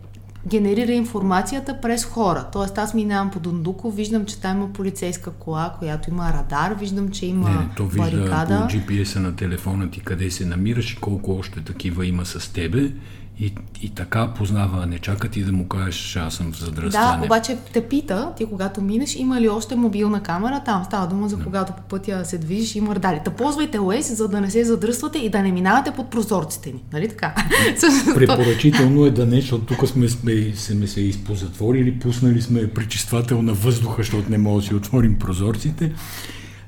генерира 0.47 0.93
информацията 0.93 1.81
през 1.83 2.05
хора. 2.05 2.47
Тоест 2.53 2.79
аз 2.79 2.95
минавам 2.95 3.31
по 3.31 3.41
Дундуко, 3.41 3.91
виждам, 3.91 4.25
че 4.25 4.41
там 4.41 4.57
има 4.57 4.73
полицейска 4.73 5.31
кола, 5.31 5.75
която 5.79 6.11
има 6.11 6.33
радар, 6.33 6.75
виждам, 6.81 7.11
че 7.11 7.27
има 7.27 7.51
Не, 7.51 7.69
то 7.77 7.87
вижда 7.87 8.03
барикада. 8.03 8.67
по 8.69 8.75
GPS-а 8.75 9.21
на 9.21 9.37
телефона 9.37 9.91
ти 9.91 10.01
къде 10.01 10.31
се 10.31 10.47
намираш 10.47 10.93
и 10.93 10.97
колко 10.97 11.39
още 11.39 11.61
такива 11.61 12.07
има 12.07 12.27
с 12.27 12.53
тебе. 12.53 12.93
И, 13.39 13.55
и 13.83 13.89
така 13.89 14.35
познава, 14.35 14.87
не 14.87 14.99
чака 14.99 15.29
ти 15.29 15.45
да 15.45 15.53
му 15.53 15.69
кажеш, 15.69 16.17
аз 16.17 16.35
съм 16.35 16.53
в 16.53 16.71
Да, 16.91 17.21
обаче 17.25 17.59
те 17.73 17.89
пита, 17.89 18.33
ти 18.37 18.45
когато 18.45 18.83
минеш, 18.83 19.17
има 19.17 19.41
ли 19.41 19.49
още 19.49 19.77
мобилна 19.77 20.23
камера, 20.23 20.63
там 20.65 20.85
става 20.85 21.07
дума 21.07 21.29
за 21.29 21.39
когато 21.39 21.73
по 21.73 21.83
пътя 21.83 22.25
се 22.25 22.39
движиш, 22.39 22.75
има 22.75 22.95
радари. 22.95 23.21
Та 23.25 23.31
ползвайте 23.31 23.79
Waze, 23.79 24.13
за 24.13 24.29
да 24.29 24.41
не 24.41 24.51
се 24.51 24.65
задръствате 24.65 25.19
и 25.19 25.31
да 25.31 25.43
не 25.43 25.53
минавате 25.53 25.91
под 25.91 26.11
прозорците 26.11 26.73
ни. 26.73 26.85
Нали 26.93 27.09
така? 27.09 27.35
Препоръчително 28.15 29.05
е 29.05 29.11
да 29.11 29.27
не, 29.27 29.41
защото 29.41 29.65
тук 29.65 29.89
сме, 29.89 30.09
сме, 30.09 30.53
сме 30.57 30.87
се 30.87 31.01
изпозатворили, 31.01 31.99
пуснали 31.99 32.43
сме 32.43 32.71
пречиствател 32.71 33.43
на 33.43 33.53
въздуха, 33.53 33.97
защото 34.03 34.31
не 34.31 34.39
може 34.39 34.65
да 34.65 34.69
си 34.69 34.75
отворим 34.75 35.19
прозорците. 35.19 35.93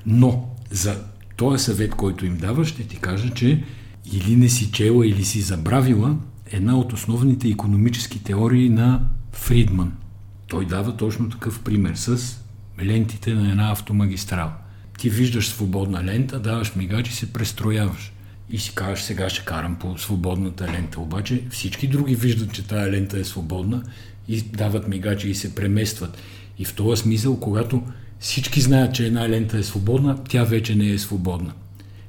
Но 0.05 0.49
за 0.71 0.95
този 1.37 1.63
съвет, 1.63 1.95
който 1.95 2.25
им 2.25 2.37
дава, 2.37 2.65
ще 2.65 2.83
ти 2.83 2.97
кажа, 2.97 3.29
че 3.29 3.63
или 4.13 4.35
не 4.35 4.49
си 4.49 4.71
чела, 4.71 5.07
или 5.07 5.23
си 5.23 5.41
забравила 5.41 6.15
една 6.51 6.77
от 6.77 6.93
основните 6.93 7.47
економически 7.47 8.23
теории 8.23 8.69
на 8.69 9.01
Фридман. 9.31 9.93
Той 10.47 10.65
дава 10.65 10.97
точно 10.97 11.29
такъв 11.29 11.63
пример 11.63 11.95
с 11.95 12.37
лентите 12.83 13.33
на 13.33 13.49
една 13.49 13.71
автомагистрала. 13.71 14.53
Ти 14.97 15.09
виждаш 15.09 15.49
свободна 15.49 16.03
лента, 16.03 16.39
даваш 16.39 16.75
мигач 16.75 17.09
и 17.09 17.13
се 17.13 17.33
престрояваш. 17.33 18.11
И 18.49 18.59
си 18.59 18.75
кажеш, 18.75 19.03
сега 19.03 19.29
ще 19.29 19.45
карам 19.45 19.75
по 19.75 19.97
свободната 19.97 20.67
лента. 20.67 20.99
Обаче 20.99 21.43
всички 21.49 21.87
други 21.87 22.15
виждат, 22.15 22.53
че 22.53 22.67
тая 22.67 22.91
лента 22.91 23.19
е 23.19 23.23
свободна 23.23 23.83
и 24.27 24.41
дават 24.41 24.87
мигачи 24.87 25.29
и 25.29 25.35
се 25.35 25.55
преместват. 25.55 26.17
И 26.59 26.65
в 26.65 26.73
този 26.73 27.01
смисъл, 27.01 27.39
когато 27.39 27.83
всички 28.19 28.61
знаят, 28.61 28.95
че 28.95 29.05
една 29.05 29.29
лента 29.29 29.57
е 29.57 29.63
свободна, 29.63 30.23
тя 30.29 30.43
вече 30.43 30.75
не 30.75 30.89
е 30.89 30.99
свободна. 30.99 31.53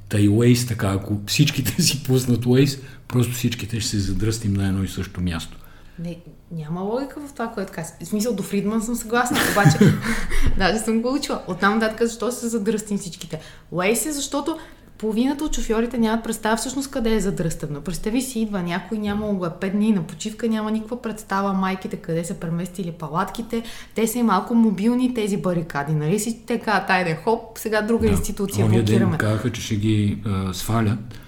Та 0.09 0.19
и 0.19 0.67
така, 0.69 0.89
ако 0.89 1.21
всичките 1.27 1.73
си 1.83 2.05
пуснат 2.05 2.45
Waze, 2.45 2.81
просто 3.09 3.33
всичките 3.33 3.81
ще 3.81 3.91
се 3.91 3.99
задръстим 3.99 4.55
на 4.55 4.69
едно 4.69 4.85
и 4.85 4.89
също 4.89 5.21
място. 5.21 5.59
не, 5.99 6.17
няма 6.51 6.81
логика 6.81 7.21
в 7.21 7.33
това, 7.33 7.49
което 7.49 7.73
казваш. 7.73 7.97
В 8.03 8.07
смисъл, 8.07 8.35
до 8.35 8.43
Фридман 8.43 8.83
съм 8.83 8.95
съгласна, 8.95 9.39
обаче 9.53 9.79
даже 10.59 10.79
съм 10.79 11.03
го 11.03 11.15
учила. 11.15 11.43
Оттам 11.49 11.79
нататък, 11.79 12.09
защо 12.09 12.33
се 12.33 12.49
задръстим 12.49 12.99
всичките? 12.99 13.41
Waze 13.73 14.07
е, 14.09 14.13
защото 14.13 14.59
половината 14.99 15.45
от 15.45 15.55
шофьорите 15.55 15.99
нямат 15.99 16.25
представа 16.25 16.57
всъщност 16.57 16.91
къде 16.91 17.15
е 17.15 17.21
задръстено. 17.21 17.81
Представи 17.81 18.23
си, 18.23 18.41
идва 18.41 18.63
някой, 18.63 18.99
няма 18.99 19.27
го 19.27 19.47
е 19.47 19.49
5 19.49 19.71
дни 19.71 19.93
на 19.93 20.03
почивка, 20.03 20.49
няма 20.49 20.71
никаква 20.71 21.03
представа 21.03 21.53
майките 21.53 21.97
къде 21.97 22.25
са 22.25 22.35
преместили 22.35 22.93
палатките. 22.93 23.63
Те 23.95 24.07
са 24.07 24.19
и 24.19 24.23
малко 24.23 24.55
мобилни 24.55 25.15
тези 25.15 25.37
барикади, 25.37 25.95
нали 25.95 26.19
си 26.21 26.39
така, 26.47 26.85
тайде 26.87 27.15
хоп, 27.25 27.59
сега 27.59 27.83
друга 27.83 28.07
институция 28.07 28.67
Ония 28.67 28.83
ден 28.83 28.95
блокираме. 28.95 29.19
казаха, 29.19 29.53
че 29.53 29.61
ще 29.61 29.77
ги 29.77 30.19
а, 30.27 30.55
свалят 30.55 31.19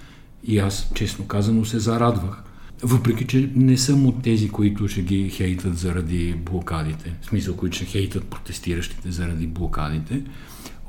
и 0.43 0.59
аз, 0.59 0.91
честно 0.95 1.27
казано, 1.27 1.65
се 1.65 1.79
зарадвах. 1.79 2.43
Въпреки, 2.83 3.27
че 3.27 3.49
не 3.55 3.77
съм 3.77 4.05
от 4.05 4.23
тези, 4.23 4.49
които 4.49 4.87
ще 4.87 5.01
ги 5.01 5.29
хейтат 5.29 5.77
заради 5.77 6.33
блокадите. 6.33 7.13
В 7.21 7.25
смисъл, 7.25 7.55
които 7.55 7.75
ще 7.75 7.85
хейтат 7.85 8.23
протестиращите 8.23 9.11
заради 9.11 9.47
блокадите. 9.47 10.21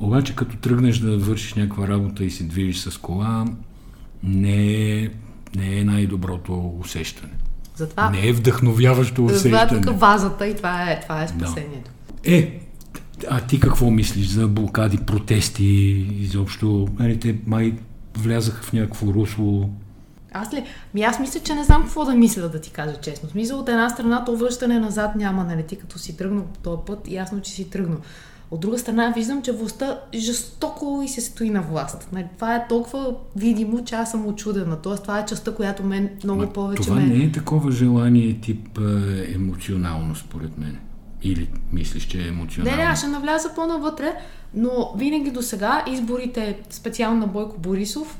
Обаче, 0.00 0.36
като 0.36 0.56
тръгнеш 0.56 0.98
да 0.98 1.18
вършиш 1.18 1.54
някаква 1.54 1.88
работа 1.88 2.24
и 2.24 2.30
се 2.30 2.44
движиш 2.44 2.78
с 2.78 2.98
кола, 2.98 3.44
не 4.22 4.82
е, 4.92 5.08
не 5.56 5.78
е 5.78 5.84
най-доброто 5.84 6.74
усещане. 6.80 7.32
Затова, 7.76 8.10
Не 8.10 8.28
е 8.28 8.32
вдъхновяващо 8.32 9.28
затова 9.28 9.58
усещане. 9.62 9.80
тук 9.80 10.00
вазата 10.00 10.46
и 10.46 10.56
това 10.56 10.90
е, 10.90 11.00
това 11.00 11.22
е 11.22 11.28
спасението. 11.28 11.90
Е, 12.24 12.60
а 13.30 13.40
ти 13.40 13.60
какво 13.60 13.90
мислиш 13.90 14.26
за 14.26 14.48
блокади, 14.48 14.98
протести, 14.98 15.64
изобщо? 16.20 16.88
Нали, 16.98 17.20
те 17.20 17.38
май 17.46 17.74
влязаха 18.18 18.62
в 18.62 18.72
някакво 18.72 19.14
русло. 19.14 19.70
Аз 20.32 20.54
ли? 20.54 20.64
Ми 20.94 21.02
аз 21.02 21.20
мисля, 21.20 21.40
че 21.40 21.54
не 21.54 21.64
знам 21.64 21.82
какво 21.82 22.04
да 22.04 22.14
мисля, 22.14 22.48
да 22.48 22.60
ти 22.60 22.70
кажа 22.70 23.00
честно. 23.00 23.28
Смисъл, 23.28 23.58
от 23.58 23.68
една 23.68 23.90
страна, 23.90 24.24
то 24.24 24.36
връщане 24.36 24.78
назад 24.78 25.16
няма, 25.16 25.44
нали? 25.44 25.62
Ти 25.66 25.76
като 25.76 25.98
си 25.98 26.16
тръгнал 26.16 26.44
по 26.44 26.58
този 26.58 26.82
път, 26.86 27.08
ясно, 27.08 27.40
че 27.40 27.52
си 27.52 27.70
тръгнал. 27.70 27.98
От 28.50 28.60
друга 28.60 28.78
страна, 28.78 29.12
виждам, 29.16 29.42
че 29.42 29.52
властта 29.52 30.00
жестоко 30.14 31.02
и 31.04 31.08
се 31.08 31.20
стои 31.20 31.50
на 31.50 31.62
власт. 31.62 32.08
Нали? 32.12 32.26
Това 32.34 32.56
е 32.56 32.68
толкова 32.68 33.14
видимо, 33.36 33.84
че 33.84 33.94
аз 33.94 34.10
съм 34.10 34.26
очудена. 34.26 34.82
Тоест, 34.82 35.02
това 35.02 35.18
е 35.18 35.26
частта, 35.26 35.54
която 35.54 35.84
мен 35.84 36.10
много 36.24 36.40
Ма, 36.40 36.52
повече 36.52 36.82
това 36.82 36.96
ме... 36.96 37.06
не 37.06 37.24
е 37.24 37.32
такова 37.32 37.72
желание 37.72 38.40
тип 38.40 38.78
е, 38.78 39.34
емоционално, 39.34 40.16
според 40.16 40.58
мен. 40.58 40.78
Или 41.22 41.50
мислиш, 41.72 42.06
че 42.06 42.18
е 42.18 42.22
Не, 42.22 42.28
емоционално? 42.28 42.76
не, 42.76 42.82
аз 42.82 42.98
ще 42.98 43.08
навляза 43.08 43.54
по-навътре, 43.54 44.14
но 44.54 44.92
винаги 44.96 45.30
до 45.30 45.42
сега 45.42 45.84
изборите, 45.88 46.58
специално 46.70 47.20
на 47.20 47.26
Бойко 47.26 47.58
Борисов, 47.58 48.18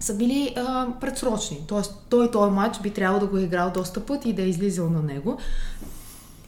са 0.00 0.16
били 0.16 0.54
а, 0.56 0.86
предсрочни. 1.00 1.58
Тоест, 1.68 2.06
той 2.08 2.30
този 2.30 2.52
матч 2.52 2.80
би 2.80 2.90
трябвало 2.90 3.20
да 3.20 3.26
го 3.26 3.38
е 3.38 3.42
играл 3.42 3.70
доста 3.74 4.06
пъти 4.06 4.28
и 4.28 4.32
да 4.32 4.42
е 4.42 4.48
излизал 4.48 4.90
на 4.90 5.02
него. 5.02 5.38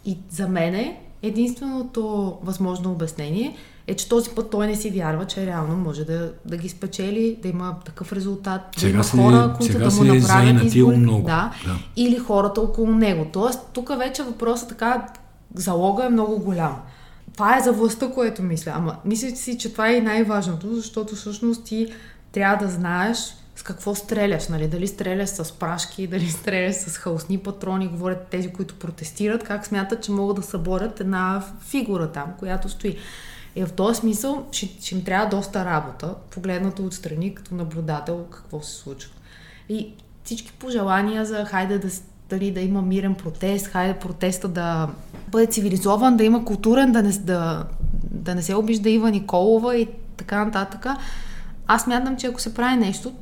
И 0.04 0.18
за 0.30 0.48
мен 0.48 0.96
единственото 1.22 2.02
възможно 2.42 2.92
обяснение 2.92 3.56
е, 3.86 3.94
че 3.94 4.08
този 4.08 4.30
път 4.30 4.50
той 4.50 4.66
не 4.66 4.76
си 4.76 4.90
вярва, 4.90 5.24
че 5.24 5.46
реално 5.46 5.76
може 5.76 6.04
да, 6.04 6.32
да 6.44 6.56
ги 6.56 6.68
спечели, 6.68 7.38
да 7.42 7.48
има 7.48 7.76
такъв 7.84 8.12
резултат, 8.12 8.60
да 8.74 8.80
Сега 8.80 8.92
има 8.92 9.04
се- 9.04 9.16
хора, 9.16 9.54
които 9.56 9.72
сега 9.72 9.78
да 9.80 9.94
му 9.96 10.02
се 10.02 10.08
е 10.08 10.20
направят 10.20 10.64
избори. 10.64 10.96
много, 10.96 11.22
Да, 11.22 11.52
да. 11.66 11.76
или 11.96 12.18
хората 12.18 12.60
около 12.60 12.86
него. 12.88 13.26
Тоест, 13.32 13.60
тук 13.72 13.98
вече 13.98 14.22
въпросът 14.22 14.68
така, 14.68 15.06
залога 15.54 16.04
е 16.04 16.10
много 16.10 16.38
голям. 16.38 16.76
това 17.34 17.56
е 17.56 17.62
за 17.62 17.72
властта, 17.72 18.08
което 18.08 18.42
мисля. 18.42 18.72
Ама 18.74 18.96
мисля 19.04 19.30
си, 19.30 19.58
че 19.58 19.72
това 19.72 19.88
е 19.88 19.92
и 19.92 20.00
най-важното, 20.00 20.74
защото 20.74 21.16
всъщност 21.16 21.64
ти 21.64 21.86
трябва 22.32 22.64
да 22.64 22.72
знаеш 22.72 23.18
с 23.58 23.62
какво 23.62 23.94
стреляш, 23.94 24.48
нали? 24.48 24.68
Дали 24.68 24.86
стреляш 24.86 25.28
с 25.28 25.52
прашки, 25.52 26.06
дали 26.06 26.28
стреляш 26.28 26.74
с 26.74 26.98
хаосни 26.98 27.38
патрони, 27.38 27.88
говорят 27.88 28.26
тези, 28.30 28.52
които 28.52 28.74
протестират, 28.74 29.44
как 29.44 29.66
смятат, 29.66 30.02
че 30.02 30.12
могат 30.12 30.36
да 30.36 30.42
съборят 30.42 31.00
една 31.00 31.44
фигура 31.68 32.12
там, 32.12 32.32
която 32.38 32.68
стои. 32.68 32.96
И 33.56 33.64
в 33.64 33.72
този 33.72 34.00
смисъл 34.00 34.46
ще, 34.52 34.66
ще 34.66 34.94
им 34.94 35.04
трябва 35.04 35.28
доста 35.36 35.64
работа, 35.64 36.14
погледнато 36.30 36.84
отстрани 36.84 37.34
като 37.34 37.54
наблюдател 37.54 38.24
какво 38.30 38.62
се 38.62 38.74
случва. 38.74 39.12
И 39.68 39.92
всички 40.24 40.52
пожелания 40.52 41.24
за 41.24 41.44
хайде 41.44 41.78
да, 41.78 41.88
дали 42.28 42.50
да 42.50 42.60
има 42.60 42.82
мирен 42.82 43.14
протест, 43.14 43.66
хайде 43.66 43.98
протеста 43.98 44.48
да 44.48 44.88
бъде 45.28 45.46
цивилизован, 45.46 46.16
да 46.16 46.24
има 46.24 46.44
културен, 46.44 46.92
да 46.92 47.02
не, 47.02 47.12
да, 47.12 47.66
да 48.10 48.34
не 48.34 48.42
се 48.42 48.54
обижда 48.54 48.90
Ива 48.90 49.10
Николова 49.10 49.76
и 49.76 49.88
така 50.16 50.44
нататък. 50.44 50.86
Аз 51.66 51.86
мятам, 51.86 52.16
че 52.16 52.26
ако 52.26 52.40
се 52.40 52.54
прави 52.54 52.76
нещо, 52.76 53.12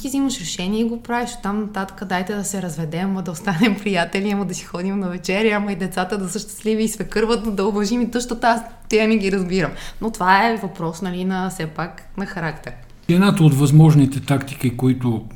ти 0.00 0.08
взимаш 0.08 0.40
решение 0.40 0.80
и 0.80 0.84
го 0.84 1.02
правиш. 1.02 1.30
Там 1.42 1.60
нататък 1.60 2.08
дайте 2.08 2.34
да 2.34 2.44
се 2.44 2.62
разведем, 2.62 3.10
ама 3.10 3.22
да 3.22 3.30
останем 3.30 3.76
приятели, 3.82 4.30
ама 4.30 4.44
да 4.44 4.54
си 4.54 4.64
ходим 4.64 4.98
на 4.98 5.08
вечеря, 5.08 5.56
ама 5.56 5.72
и 5.72 5.76
децата 5.76 6.18
да 6.18 6.28
са 6.28 6.38
щастливи 6.38 6.82
и 6.82 6.88
свекърват, 6.88 7.56
да 7.56 7.66
уважим 7.66 8.00
и 8.00 8.10
тъщата. 8.10 8.48
Аз 8.48 8.62
тя 8.88 9.06
не 9.06 9.16
ги 9.16 9.32
разбирам. 9.32 9.70
Но 10.00 10.10
това 10.10 10.48
е 10.48 10.56
въпрос, 10.56 11.02
нали, 11.02 11.24
на 11.24 11.50
все 11.50 11.66
пак 11.66 12.10
на 12.16 12.26
характер. 12.26 12.72
Едната 13.08 13.44
от 13.44 13.54
възможните 13.54 14.20
тактики, 14.20 14.76
които 14.76 15.26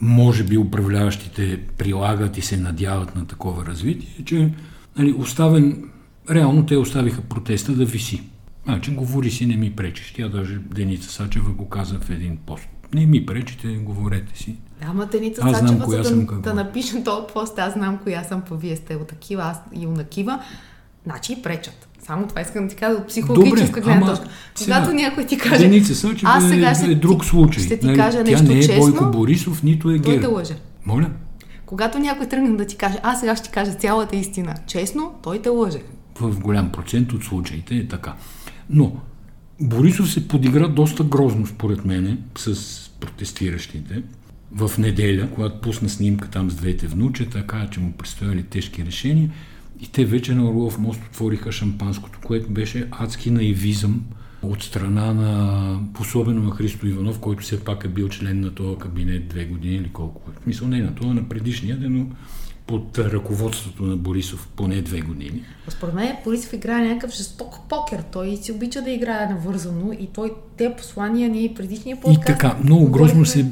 може 0.00 0.44
би 0.44 0.58
управляващите 0.58 1.60
прилагат 1.78 2.38
и 2.38 2.42
се 2.42 2.56
надяват 2.56 3.16
на 3.16 3.26
такова 3.26 3.66
развитие, 3.66 4.08
е, 4.20 4.24
че 4.24 4.50
нали, 4.98 5.12
оставен, 5.18 5.90
реално 6.30 6.66
те 6.66 6.76
оставиха 6.76 7.20
протеста 7.20 7.72
да 7.72 7.84
виси. 7.84 8.22
Значи, 8.64 8.90
говори 8.90 9.30
си, 9.30 9.46
не 9.46 9.56
ми 9.56 9.76
пречиш. 9.76 10.12
Тя 10.12 10.28
даже 10.28 10.58
Деница 10.58 11.10
Сачева 11.10 11.50
го 11.50 11.68
каза 11.68 11.98
в 11.98 12.10
един 12.10 12.36
пост. 12.36 12.68
Не 12.94 13.06
ми 13.06 13.26
пречите, 13.26 13.68
говорете 13.68 14.38
си. 14.38 14.56
Да, 14.80 14.86
ама 14.86 15.06
Деница 15.06 15.42
аз 15.44 15.58
Сачева, 15.58 16.02
знам, 16.02 16.26
коя 16.26 16.36
да, 16.36 16.36
да 16.36 16.54
напишем 16.54 17.04
този 17.04 17.26
пост, 17.34 17.58
аз 17.58 17.72
знам 17.72 17.98
коя 18.02 18.24
съм, 18.24 18.42
па 18.48 18.56
вие 18.56 18.76
сте 18.76 18.96
от 18.96 19.08
такива, 19.08 19.42
аз 19.42 19.60
и 19.82 19.86
унакива. 19.86 20.40
Значи 21.04 21.42
пречат. 21.42 21.88
Само 22.06 22.26
това 22.26 22.40
искам 22.40 22.64
да 22.64 22.70
ти 22.70 22.76
кажа 22.76 22.96
от 22.96 23.06
психологическа 23.06 23.80
гледна 23.80 24.06
точка. 24.06 24.28
Когато 24.64 24.92
някой 24.92 25.26
ти 25.26 25.38
каже... 25.38 25.68
Деница 25.68 25.94
Сачева 25.94 26.32
аз 26.34 26.48
сега 26.48 26.70
е, 26.70 26.74
ще, 26.74 26.86
е 26.86 26.94
друг 26.94 27.24
случай. 27.24 27.64
Ще 27.64 27.78
ти 27.78 27.86
нали, 27.86 27.98
кажа 27.98 28.24
нещо 28.24 28.46
Тя 28.46 28.52
не 28.52 28.58
е 28.58 28.62
честно, 28.62 28.80
Бойко 28.80 29.10
Борисов, 29.10 29.62
нито 29.62 29.90
е 29.90 29.98
Гер. 29.98 30.04
Той 30.04 30.20
те 30.20 30.26
лъже. 30.26 30.54
Моля? 30.86 31.10
Когато 31.66 31.98
някой 31.98 32.26
тръгне 32.26 32.56
да 32.56 32.66
ти 32.66 32.76
каже, 32.76 32.98
аз 33.02 33.20
сега 33.20 33.36
ще 33.36 33.44
ти 33.44 33.50
кажа 33.50 33.72
цялата 33.72 34.16
истина, 34.16 34.54
честно, 34.66 35.12
той 35.22 35.42
те 35.42 35.48
лъже. 35.48 35.82
В 36.20 36.40
голям 36.40 36.72
процент 36.72 37.12
от 37.12 37.24
случаите 37.24 37.74
е 37.74 37.88
така. 37.88 38.14
Но 38.70 38.92
Борисов 39.60 40.12
се 40.12 40.28
подигра 40.28 40.68
доста 40.68 41.04
грозно, 41.04 41.46
според 41.46 41.84
мене, 41.84 42.18
с 42.36 42.83
протестиращите. 43.06 44.02
В 44.52 44.78
неделя, 44.78 45.28
когато 45.34 45.60
пусна 45.60 45.88
снимка 45.88 46.28
там 46.28 46.50
с 46.50 46.54
двете 46.54 46.86
внучета, 46.86 47.46
каза, 47.46 47.70
че 47.70 47.80
му 47.80 47.92
предстояли 47.92 48.42
тежки 48.42 48.84
решения 48.84 49.30
и 49.80 49.88
те 49.88 50.04
вече 50.04 50.34
на 50.34 50.48
Орлов 50.48 50.78
мост 50.78 51.00
отвориха 51.10 51.52
шампанското, 51.52 52.18
което 52.24 52.50
беше 52.50 52.88
адски 52.90 53.30
наивизъм 53.30 54.04
от 54.42 54.62
страна 54.62 55.14
на, 55.14 55.80
особено 56.00 56.42
на 56.42 56.50
Христо 56.50 56.86
Иванов, 56.86 57.20
който 57.20 57.42
все 57.42 57.64
пак 57.64 57.84
е 57.84 57.88
бил 57.88 58.08
член 58.08 58.40
на 58.40 58.54
този 58.54 58.78
кабинет 58.78 59.28
две 59.28 59.44
години 59.44 59.76
или 59.76 59.88
колко. 59.88 60.30
В 60.30 60.42
смисъл 60.42 60.68
не 60.68 60.82
на 60.82 60.94
това, 60.94 61.14
на 61.14 61.28
предишния 61.28 61.76
ден, 61.76 61.96
но 61.96 62.06
под 62.66 62.98
ръководството 62.98 63.82
на 63.82 63.96
Борисов 63.96 64.48
поне 64.56 64.82
две 64.82 65.00
години. 65.00 65.42
Според 65.68 65.94
мен 65.94 66.16
Борисов 66.24 66.52
играе 66.52 66.88
някакъв 66.88 67.16
жесток 67.16 67.54
покер. 67.68 68.04
Той 68.12 68.36
си 68.36 68.52
обича 68.52 68.82
да 68.82 68.90
играе 68.90 69.26
навързано 69.26 69.92
и 69.92 70.06
той 70.06 70.32
те 70.56 70.74
послания 70.76 71.28
ние 71.28 71.42
и 71.42 71.54
предишния 71.54 71.96
подкаст. 71.96 72.22
И 72.22 72.32
така, 72.32 72.56
много 72.64 72.90
грозно 72.90 73.26
се 73.26 73.46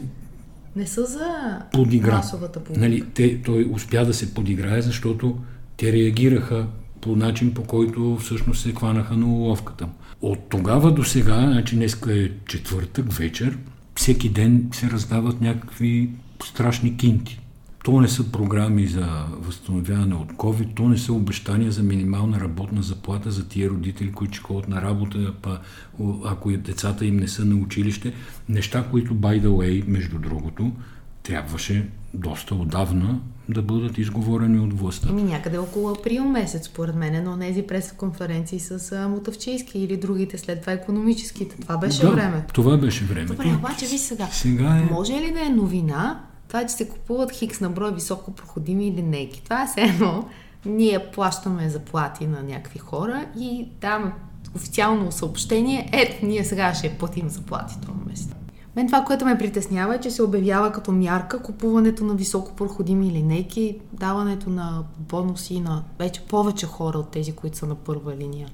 не 0.76 0.86
са 0.86 1.06
за 1.06 1.60
подигра. 1.72 2.16
масовата 2.16 2.60
публика. 2.60 2.80
Нали, 2.80 3.04
те, 3.14 3.42
той 3.42 3.68
успя 3.72 4.04
да 4.04 4.14
се 4.14 4.34
подиграе, 4.34 4.82
защото 4.82 5.36
те 5.76 5.92
реагираха 5.92 6.66
по 7.00 7.16
начин, 7.16 7.54
по 7.54 7.62
който 7.62 8.18
всъщност 8.20 8.62
се 8.62 8.72
хванаха 8.72 9.16
на 9.16 9.26
уловката. 9.26 9.88
От 10.22 10.38
тогава 10.48 10.94
до 10.94 11.04
сега, 11.04 11.40
значи 11.52 11.76
днеска 11.76 12.18
е 12.18 12.30
четвъртък 12.46 13.12
вечер, 13.12 13.58
всеки 13.94 14.28
ден 14.28 14.68
се 14.72 14.90
раздават 14.90 15.40
някакви 15.40 16.10
страшни 16.44 16.96
кинти. 16.96 17.40
То 17.84 18.00
не 18.00 18.08
са 18.08 18.32
програми 18.32 18.86
за 18.86 19.06
възстановяване 19.38 20.14
от 20.14 20.32
COVID, 20.32 20.74
то 20.74 20.88
не 20.88 20.98
са 20.98 21.12
обещания 21.12 21.72
за 21.72 21.82
минимална 21.82 22.40
работна 22.40 22.82
заплата 22.82 23.30
за 23.30 23.48
тия 23.48 23.70
родители, 23.70 24.12
които 24.12 24.42
ходят 24.42 24.68
на 24.68 24.82
работа, 24.82 25.34
па, 25.42 25.60
ако 26.24 26.50
децата 26.50 27.06
им 27.06 27.16
не 27.16 27.28
са 27.28 27.44
на 27.44 27.54
училище. 27.54 28.14
Неща, 28.48 28.84
които, 28.90 29.14
by 29.14 29.42
the 29.42 29.48
way, 29.48 29.86
между 29.86 30.18
другото, 30.18 30.72
трябваше 31.22 31.88
доста 32.14 32.54
отдавна 32.54 33.20
да 33.48 33.62
бъдат 33.62 33.98
изговорени 33.98 34.60
от 34.60 34.80
властта. 34.80 35.08
Ами 35.10 35.22
някъде 35.22 35.58
около 35.58 35.90
април 35.90 36.24
месец, 36.24 36.66
според 36.66 36.94
мен, 36.94 37.24
но 37.24 37.38
тези 37.38 37.62
пресконференции 37.62 38.60
с 38.60 39.08
Мутавчийски 39.08 39.78
или 39.78 39.96
другите 39.96 40.38
след 40.38 40.60
това 40.60 40.72
економическите. 40.72 41.56
Това 41.60 41.76
беше 41.76 42.02
да, 42.02 42.10
време. 42.10 42.44
това 42.54 42.76
беше 42.76 43.04
време. 43.04 43.26
Добре, 43.26 43.54
обаче 43.58 43.86
ви 43.86 43.98
сега. 43.98 44.26
сега 44.26 44.76
е... 44.76 44.92
Може 44.92 45.12
ли 45.12 45.32
да 45.32 45.46
е 45.46 45.48
новина 45.48 46.20
това 46.52 46.66
че 46.66 46.74
се 46.74 46.88
купуват 46.88 47.32
хикс 47.32 47.60
на 47.60 47.70
брой 47.70 47.94
високо 47.94 48.32
проходими 48.32 48.92
линейки. 48.92 49.42
Това 49.44 49.62
е 49.62 49.66
все 49.66 49.80
едно. 49.80 50.24
Ние 50.64 51.10
плащаме 51.10 51.68
заплати 51.68 52.26
на 52.26 52.42
някакви 52.42 52.78
хора 52.78 53.26
и 53.38 53.68
даваме 53.80 54.12
официално 54.56 55.12
съобщение, 55.12 55.90
ето, 55.92 56.26
ние 56.26 56.44
сега 56.44 56.74
ще 56.74 56.98
платим 56.98 57.28
заплати 57.28 57.80
това 57.82 57.94
месец. 58.06 58.28
Мен 58.76 58.86
това, 58.86 59.04
което 59.04 59.24
ме 59.24 59.38
притеснява 59.38 59.94
е, 59.94 60.00
че 60.00 60.10
се 60.10 60.22
обявява 60.22 60.72
като 60.72 60.92
мярка 60.92 61.42
купуването 61.42 62.04
на 62.04 62.14
високо 62.14 62.56
проходими 62.56 63.10
линейки, 63.10 63.78
даването 63.92 64.50
на 64.50 64.84
бонуси 64.98 65.60
на 65.60 65.82
вече 65.98 66.20
повече 66.20 66.66
хора 66.66 66.98
от 66.98 67.10
тези, 67.10 67.32
които 67.32 67.56
са 67.56 67.66
на 67.66 67.74
първа 67.74 68.16
линия 68.16 68.48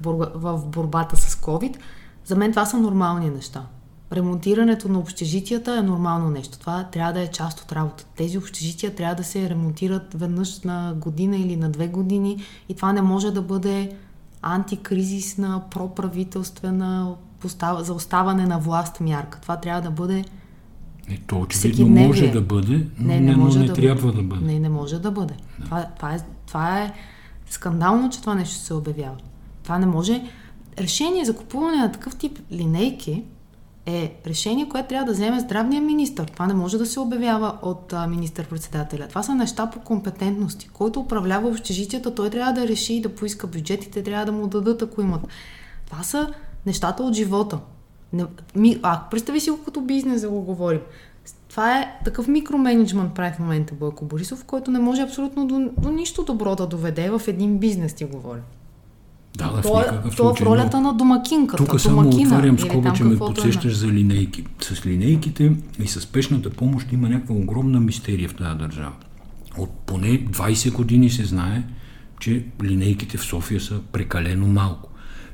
в 0.00 0.62
борбата 0.66 1.16
с 1.16 1.36
COVID. 1.36 1.76
За 2.24 2.36
мен 2.36 2.50
това 2.50 2.66
са 2.66 2.76
нормални 2.76 3.30
неща 3.30 3.66
ремонтирането 4.12 4.88
на 4.88 4.98
общежитията 4.98 5.76
е 5.76 5.82
нормално 5.82 6.30
нещо. 6.30 6.58
Това 6.58 6.84
трябва 6.84 7.12
да 7.12 7.20
е 7.20 7.26
част 7.26 7.60
от 7.60 7.72
работа. 7.72 8.06
Тези 8.16 8.38
общежития 8.38 8.94
трябва 8.94 9.14
да 9.14 9.24
се 9.24 9.50
ремонтират 9.50 10.14
веднъж 10.14 10.60
на 10.60 10.94
година 10.96 11.36
или 11.36 11.56
на 11.56 11.70
две 11.70 11.88
години 11.88 12.44
и 12.68 12.74
това 12.74 12.92
не 12.92 13.02
може 13.02 13.30
да 13.30 13.42
бъде 13.42 13.96
антикризисна, 14.42 15.62
проправителствена 15.70 17.14
за 17.78 17.94
оставане 17.94 18.46
на 18.46 18.58
власт 18.58 19.00
мярка. 19.00 19.40
Това 19.40 19.56
трябва 19.56 19.82
да 19.82 19.90
бъде 19.90 20.24
е, 21.08 21.18
то 21.26 21.40
очевидно 21.40 21.88
може 21.88 22.28
да 22.28 22.40
бъде, 22.40 22.86
но 22.98 23.08
не, 23.08 23.20
не, 23.20 23.26
не, 23.26 23.36
може 23.36 23.58
не 23.58 23.66
да 23.66 23.74
трябва 23.74 24.02
бъде. 24.02 24.16
да 24.16 24.22
бъде. 24.22 24.44
Не, 24.46 24.60
не 24.60 24.68
може 24.68 24.98
да 24.98 25.10
бъде. 25.10 25.34
Да. 25.58 25.64
Това, 25.64 25.86
това, 25.96 26.14
е, 26.14 26.18
това 26.46 26.80
е 26.82 26.92
скандално, 27.50 28.10
че 28.10 28.20
това 28.20 28.34
нещо 28.34 28.58
се 28.58 28.74
обявява. 28.74 29.16
Това 29.62 29.78
не 29.78 29.86
може... 29.86 30.22
Решение 30.78 31.24
за 31.24 31.36
купуване 31.36 31.76
на 31.76 31.92
такъв 31.92 32.16
тип 32.16 32.38
линейки 32.52 33.24
е 33.86 34.14
решение, 34.26 34.68
което 34.68 34.88
трябва 34.88 35.06
да 35.06 35.12
вземе 35.12 35.40
здравния 35.40 35.82
министр. 35.82 36.24
Това 36.24 36.46
не 36.46 36.54
може 36.54 36.78
да 36.78 36.86
се 36.86 37.00
обявява 37.00 37.58
от 37.62 37.94
министър-председателя. 38.08 39.08
Това 39.08 39.22
са 39.22 39.34
неща 39.34 39.70
по 39.70 39.80
компетентности. 39.80 40.68
Който 40.68 41.00
управлява 41.00 41.48
общежитията, 41.48 42.14
той 42.14 42.30
трябва 42.30 42.52
да 42.52 42.68
реши 42.68 42.94
и 42.94 43.00
да 43.00 43.14
поиска 43.14 43.46
бюджетите, 43.46 44.02
трябва 44.02 44.26
да 44.26 44.32
му 44.32 44.46
дадат, 44.46 44.82
ако 44.82 45.00
имат. 45.00 45.26
Това 45.86 46.02
са 46.02 46.34
нещата 46.66 47.02
от 47.02 47.14
живота. 47.14 47.58
Не, 48.12 48.24
ми, 48.54 48.80
а, 48.82 49.02
представи 49.10 49.40
си 49.40 49.50
го 49.50 49.64
като 49.64 49.80
бизнес 49.80 50.20
да 50.20 50.30
го 50.30 50.42
говорим. 50.42 50.80
Това 51.48 51.80
е 51.80 52.00
такъв 52.04 52.28
микроменеджмент 52.28 53.14
прави 53.14 53.34
в 53.34 53.38
момента 53.38 53.74
Бойко 53.74 54.04
Борисов, 54.04 54.44
който 54.44 54.70
не 54.70 54.78
може 54.78 55.02
абсолютно 55.02 55.46
до, 55.46 55.70
до 55.78 55.90
нищо 55.90 56.24
добро 56.24 56.56
да 56.56 56.66
доведе 56.66 57.10
в 57.10 57.22
един 57.28 57.58
бизнес, 57.58 57.94
ти 57.94 58.04
говоря. 58.04 58.40
Да, 59.54 59.60
в 59.60 59.62
то, 59.62 59.78
никакъв 59.78 60.16
то 60.16 60.34
в 60.34 60.40
ролята 60.40 60.80
на 60.80 60.94
домакинката. 60.94 61.64
Тук 61.64 61.80
само 61.80 62.08
отварям 62.08 62.58
скоба, 62.58 62.92
че 62.92 63.04
ме 63.04 63.18
подсещаш 63.18 63.76
за 63.76 63.86
линейки. 63.86 64.44
С 64.60 64.86
линейките 64.86 65.52
и 65.82 65.86
с 65.86 66.00
спешната 66.00 66.50
помощ 66.50 66.92
има 66.92 67.08
някаква 67.08 67.34
огромна 67.34 67.80
мистерия 67.80 68.28
в 68.28 68.34
тази 68.34 68.58
държава. 68.58 68.92
От 69.58 69.70
поне 69.86 70.26
20 70.26 70.72
години 70.72 71.10
се 71.10 71.24
знае, 71.24 71.62
че 72.20 72.44
линейките 72.62 73.18
в 73.18 73.24
София 73.24 73.60
са 73.60 73.80
прекалено 73.92 74.46
малко. 74.46 74.90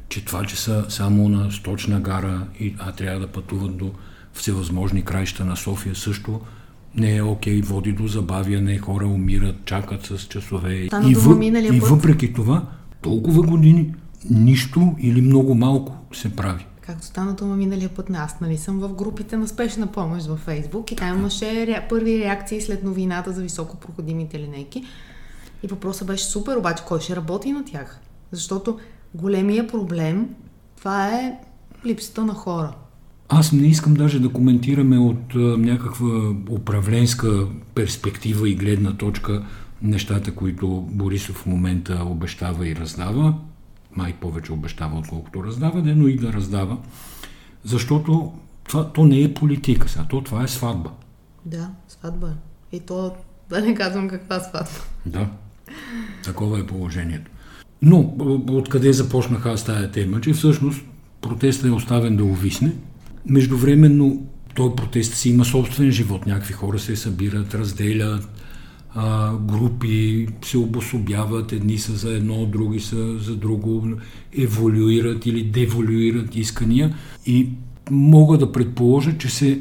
Че 0.09 0.25
това, 0.25 0.45
че 0.45 0.57
са 0.57 0.85
само 0.89 1.29
на 1.29 1.53
сточна 1.53 2.01
гара, 2.01 2.47
а 2.79 2.93
трябва 2.93 3.21
да 3.21 3.27
пътуват 3.27 3.77
до 3.77 3.91
всевъзможни 4.33 5.03
краища 5.03 5.45
на 5.45 5.57
София 5.57 5.95
също 5.95 6.41
не 6.95 7.17
е 7.17 7.23
окей, 7.23 7.61
води 7.61 7.93
до 7.93 8.07
забавяне, 8.07 8.79
хора 8.79 9.07
умират, 9.07 9.65
чакат 9.65 10.07
с 10.07 10.19
часове. 10.19 10.75
и, 10.75 11.15
въ... 11.15 11.45
и 11.73 11.81
въпреки 11.81 12.33
това, 12.33 12.63
толкова 13.03 13.43
години 13.43 13.95
нищо 14.31 14.95
или 14.99 15.21
много 15.21 15.55
малко 15.55 15.93
се 16.13 16.37
прави. 16.37 16.67
Както 16.81 17.07
стана 17.07 17.35
дума 17.35 17.57
миналия 17.57 17.89
път, 17.89 18.11
аз 18.15 18.41
нали 18.41 18.59
съм 18.59 18.79
в 18.79 18.95
групите 18.95 19.37
на 19.37 19.49
спешна 19.49 19.87
помощ 19.87 20.27
във 20.27 20.39
Фейсбук 20.39 20.93
и 20.93 20.97
там 20.97 21.19
имаше 21.19 21.67
ре... 21.67 21.87
първи 21.89 22.19
реакции 22.19 22.61
след 22.61 22.85
новината 22.85 23.33
за 23.33 23.43
високопроходимите 23.43 24.39
линейки. 24.39 24.85
И 25.63 25.67
въпросът 25.67 26.07
беше 26.07 26.25
супер, 26.25 26.57
обаче 26.57 26.85
кой 26.87 27.01
ще 27.01 27.17
работи 27.17 27.53
на 27.53 27.65
тях? 27.65 28.01
Защото 28.31 28.79
големия 29.15 29.67
проблем 29.69 30.29
това 30.77 31.09
е 31.09 31.39
липсата 31.87 32.25
на 32.25 32.35
хора. 32.35 32.75
Аз 33.29 33.53
не 33.53 33.67
искам 33.67 33.95
даже 33.95 34.21
да 34.21 34.33
коментираме 34.33 34.99
от 34.99 35.35
а, 35.35 35.39
някаква 35.39 36.35
управленска 36.51 37.47
перспектива 37.75 38.49
и 38.49 38.55
гледна 38.55 38.97
точка 38.97 39.45
нещата, 39.83 40.35
които 40.35 40.69
Борисов 40.91 41.37
в 41.37 41.47
момента 41.47 42.03
обещава 42.07 42.69
и 42.69 42.77
раздава. 42.77 43.35
Май 43.97 44.15
повече 44.21 44.53
обещава, 44.53 44.99
отколкото 44.99 45.45
раздава, 45.45 45.83
но 45.83 46.09
и 46.09 46.17
да 46.17 46.33
раздава. 46.33 46.79
Защото 47.65 48.33
това, 48.65 48.93
то 48.93 49.05
не 49.05 49.23
е 49.23 49.35
политика 49.35 49.89
сега, 49.89 50.05
то 50.11 50.21
това 50.21 50.45
е 50.45 50.49
сватба. 50.49 50.91
Да, 51.45 51.71
сватба. 51.89 52.33
И 52.73 52.81
то, 52.81 53.15
да 53.51 53.61
не 53.61 53.75
казвам 53.75 54.09
каква 54.09 54.41
сватба. 54.41 54.81
Да, 55.07 55.29
такова 56.25 56.61
е 56.61 56.67
положението. 56.67 57.31
Но 57.83 58.15
откъде 58.49 58.93
започнаха 58.93 59.51
аз 59.51 59.65
тази 59.65 59.91
тема, 59.91 60.21
че 60.21 60.33
всъщност 60.33 60.85
протестът 61.21 61.67
е 61.67 61.71
оставен 61.71 62.17
да 62.17 62.25
увисне. 62.25 62.73
Междувременно 63.27 64.27
той 64.55 64.75
протест 64.77 65.15
си 65.15 65.31
има 65.31 65.45
собствен 65.45 65.91
живот. 65.91 66.27
Някакви 66.27 66.53
хора 66.53 66.79
се 66.79 66.97
събират, 66.97 67.55
разделят, 67.55 68.29
а, 68.95 69.37
групи 69.37 70.27
се 70.45 70.59
обособяват, 70.59 71.53
едни 71.53 71.79
са 71.79 71.93
за 71.93 72.17
едно, 72.17 72.47
други 72.47 72.81
са 72.81 73.19
за 73.19 73.37
друго, 73.37 73.89
еволюират 74.39 75.27
или 75.27 75.45
деволюират 75.45 76.37
искания. 76.37 76.97
И 77.27 77.49
мога 77.91 78.39
да 78.39 78.53
предположа, 78.53 79.19
че 79.19 79.31
се 79.31 79.61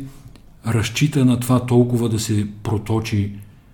разчита 0.68 1.26
на 1.26 1.40
това 1.40 1.66
толкова 1.66 2.10
да 2.10 2.20
се 2.20 2.48
проточи 2.64 3.32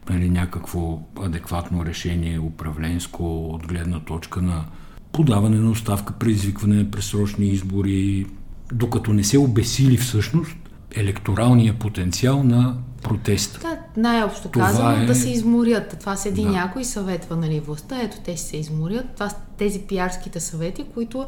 нали, 0.09 0.29
някакво 0.29 0.99
адекватно 1.21 1.85
решение 1.85 2.39
управленско 2.39 3.45
от 3.45 3.67
гледна 3.67 3.99
точка 3.99 4.41
на 4.41 4.65
подаване 5.11 5.57
на 5.57 5.69
оставка, 5.69 6.13
предизвикване 6.13 6.75
на 6.75 6.91
пресрочни 6.91 7.47
избори, 7.47 8.25
докато 8.73 9.13
не 9.13 9.23
се 9.23 9.37
обесили 9.37 9.97
всъщност 9.97 10.55
електоралния 10.95 11.79
потенциал 11.79 12.43
на 12.43 12.77
протест. 13.01 13.59
Да, 13.61 13.77
най-общо 13.97 14.51
казано, 14.51 14.89
е... 14.89 15.05
да 15.05 15.15
се 15.15 15.29
изморят. 15.29 15.95
Това 15.99 16.15
седи 16.15 16.43
да. 16.43 16.49
някой 16.49 16.85
съветва 16.85 17.35
нали, 17.35 17.59
властта, 17.59 18.01
ето 18.01 18.17
те 18.25 18.37
се 18.37 18.57
изморят. 18.57 19.05
Това 19.13 19.29
са 19.29 19.35
тези 19.57 19.79
пиарските 19.79 20.39
съвети, 20.39 20.85
които 20.93 21.25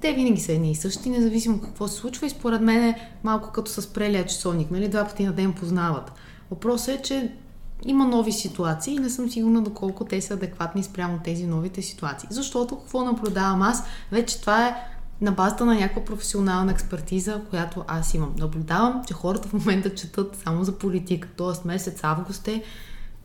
те 0.00 0.12
винаги 0.12 0.40
са 0.40 0.52
едни 0.52 0.70
и 0.70 0.74
същи, 0.74 1.10
независимо 1.10 1.60
какво 1.60 1.88
се 1.88 1.96
случва 1.96 2.26
и 2.26 2.30
според 2.30 2.60
мен 2.60 2.84
е 2.84 3.10
малко 3.24 3.52
като 3.52 3.70
с 3.70 3.92
прелия 3.92 4.26
часовник, 4.26 4.70
нали? 4.70 4.88
два 4.88 5.04
пъти 5.04 5.24
на 5.24 5.32
ден 5.32 5.52
познават. 5.52 6.12
Въпросът 6.50 6.88
е, 6.88 7.02
че 7.02 7.32
има 7.84 8.06
нови 8.06 8.32
ситуации 8.32 8.94
и 8.94 8.98
не 8.98 9.10
съм 9.10 9.30
сигурна 9.30 9.62
доколко 9.62 10.04
те 10.04 10.20
са 10.20 10.34
адекватни 10.34 10.82
спрямо 10.82 11.18
тези 11.24 11.46
новите 11.46 11.82
ситуации. 11.82 12.28
Защото 12.32 12.78
какво 12.78 13.04
наблюдавам 13.04 13.62
аз? 13.62 13.84
Вече 14.12 14.40
това 14.40 14.66
е 14.66 14.74
на 15.20 15.32
базата 15.32 15.64
на 15.64 15.74
някаква 15.74 16.04
професионална 16.04 16.72
експертиза, 16.72 17.40
която 17.50 17.84
аз 17.88 18.14
имам. 18.14 18.34
Наблюдавам, 18.38 19.02
че 19.06 19.14
хората 19.14 19.48
в 19.48 19.52
момента 19.52 19.94
четат 19.94 20.36
само 20.44 20.64
за 20.64 20.78
политика. 20.78 21.28
Тоест 21.36 21.64
месец 21.64 22.00
август 22.02 22.48
е, 22.48 22.62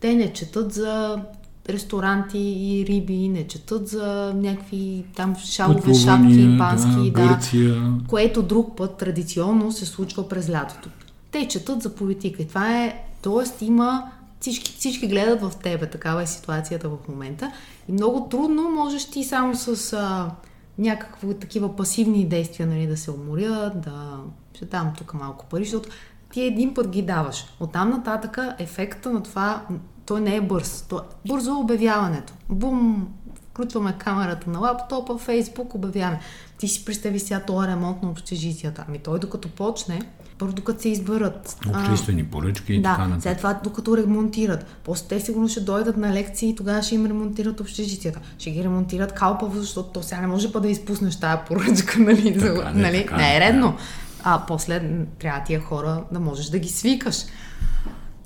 те 0.00 0.14
не 0.14 0.32
четат 0.32 0.72
за 0.72 1.22
ресторанти 1.68 2.38
и 2.38 2.86
риби, 2.86 3.28
не 3.28 3.46
четат 3.46 3.88
за 3.88 4.32
някакви 4.36 5.04
там 5.16 5.36
шалове, 5.36 5.94
шапки, 5.94 6.56
пански, 6.58 7.10
да, 7.10 7.38
да, 7.52 7.92
което 8.08 8.42
друг 8.42 8.76
път 8.76 8.96
традиционно 8.96 9.72
се 9.72 9.86
случва 9.86 10.28
през 10.28 10.50
лятото. 10.50 10.88
Те 11.30 11.48
четат 11.48 11.82
за 11.82 11.94
политика 11.94 12.42
и 12.42 12.48
това 12.48 12.76
е, 12.76 13.04
т.е. 13.22 13.64
има 13.64 14.10
всички, 14.40 14.76
всички 14.78 15.08
гледат 15.08 15.42
в 15.42 15.52
тебе, 15.62 15.90
такава 15.90 16.22
е 16.22 16.26
ситуацията 16.26 16.88
в 16.88 16.96
момента 17.08 17.52
и 17.88 17.92
много 17.92 18.28
трудно 18.30 18.70
можеш 18.70 19.04
ти 19.04 19.24
само 19.24 19.54
с 19.54 19.92
а, 19.92 20.30
някакви 20.78 21.34
такива 21.34 21.76
пасивни 21.76 22.28
действия 22.28 22.66
нали, 22.66 22.86
да 22.86 22.96
се 22.96 23.10
уморят, 23.10 23.80
да 23.80 24.20
ще 24.54 24.64
дам 24.64 24.92
тук 24.98 25.14
малко 25.14 25.46
пари, 25.46 25.64
защото 25.64 25.88
ти 26.32 26.42
един 26.42 26.74
път 26.74 26.88
ги 26.88 27.02
даваш. 27.02 27.44
Оттам 27.60 27.90
нататъка 27.90 28.56
ефекта 28.58 29.12
на 29.12 29.22
това 29.22 29.66
той 30.06 30.20
не 30.20 30.36
е 30.36 30.40
бърз. 30.40 30.84
Той, 30.88 31.00
бързо 31.28 31.50
е 31.50 31.54
обявяването. 31.54 32.32
Бум! 32.48 33.08
Включваме 33.50 33.98
камерата 33.98 34.50
на 34.50 34.58
лаптопа, 34.58 35.18
Фейсбук, 35.18 35.74
обявяваме. 35.74 36.20
Ти 36.58 36.68
си 36.68 36.84
представи 36.84 37.18
сега 37.18 37.40
този 37.40 37.68
ремонт 37.68 38.02
на 38.02 38.10
общежитията. 38.10 38.84
Ами 38.88 38.98
той 38.98 39.18
докато 39.18 39.48
почне, 39.48 40.02
първо 40.38 40.52
докато 40.52 40.82
се 40.82 40.88
изберат. 40.88 41.58
Обществени 41.68 42.24
поръчки 42.24 42.74
и 42.74 42.82
да, 42.82 42.90
така 42.90 43.02
нататък. 43.02 43.22
след 43.22 43.36
това 43.38 43.60
докато 43.64 43.96
ремонтират. 43.96 44.66
После 44.84 45.08
те 45.08 45.20
сигурно 45.20 45.48
ще 45.48 45.60
дойдат 45.60 45.96
на 45.96 46.12
лекции 46.12 46.48
и 46.48 46.54
тогава 46.54 46.82
ще 46.82 46.94
им 46.94 47.06
ремонтират 47.06 47.60
общежитията. 47.60 48.20
Ще 48.38 48.50
ги 48.50 48.64
ремонтират 48.64 49.12
калпаво, 49.12 49.60
защото 49.60 49.88
то 49.88 50.02
сега 50.02 50.20
не 50.20 50.26
може 50.26 50.52
па 50.52 50.60
да 50.60 50.68
изпуснеш 50.68 51.20
тази 51.20 51.38
поръчка, 51.48 51.98
нали? 52.02 52.38
Така, 52.38 52.54
за, 52.54 52.64
не, 52.74 52.82
нали? 52.82 53.02
Така, 53.02 53.16
не 53.16 53.36
е 53.36 53.40
редно. 53.40 53.72
Да. 53.72 53.78
А 54.24 54.42
после 54.46 55.06
трябва 55.18 55.44
тия 55.44 55.60
хора 55.60 56.04
да 56.12 56.20
можеш 56.20 56.46
да 56.46 56.58
ги 56.58 56.68
свикаш. 56.68 57.24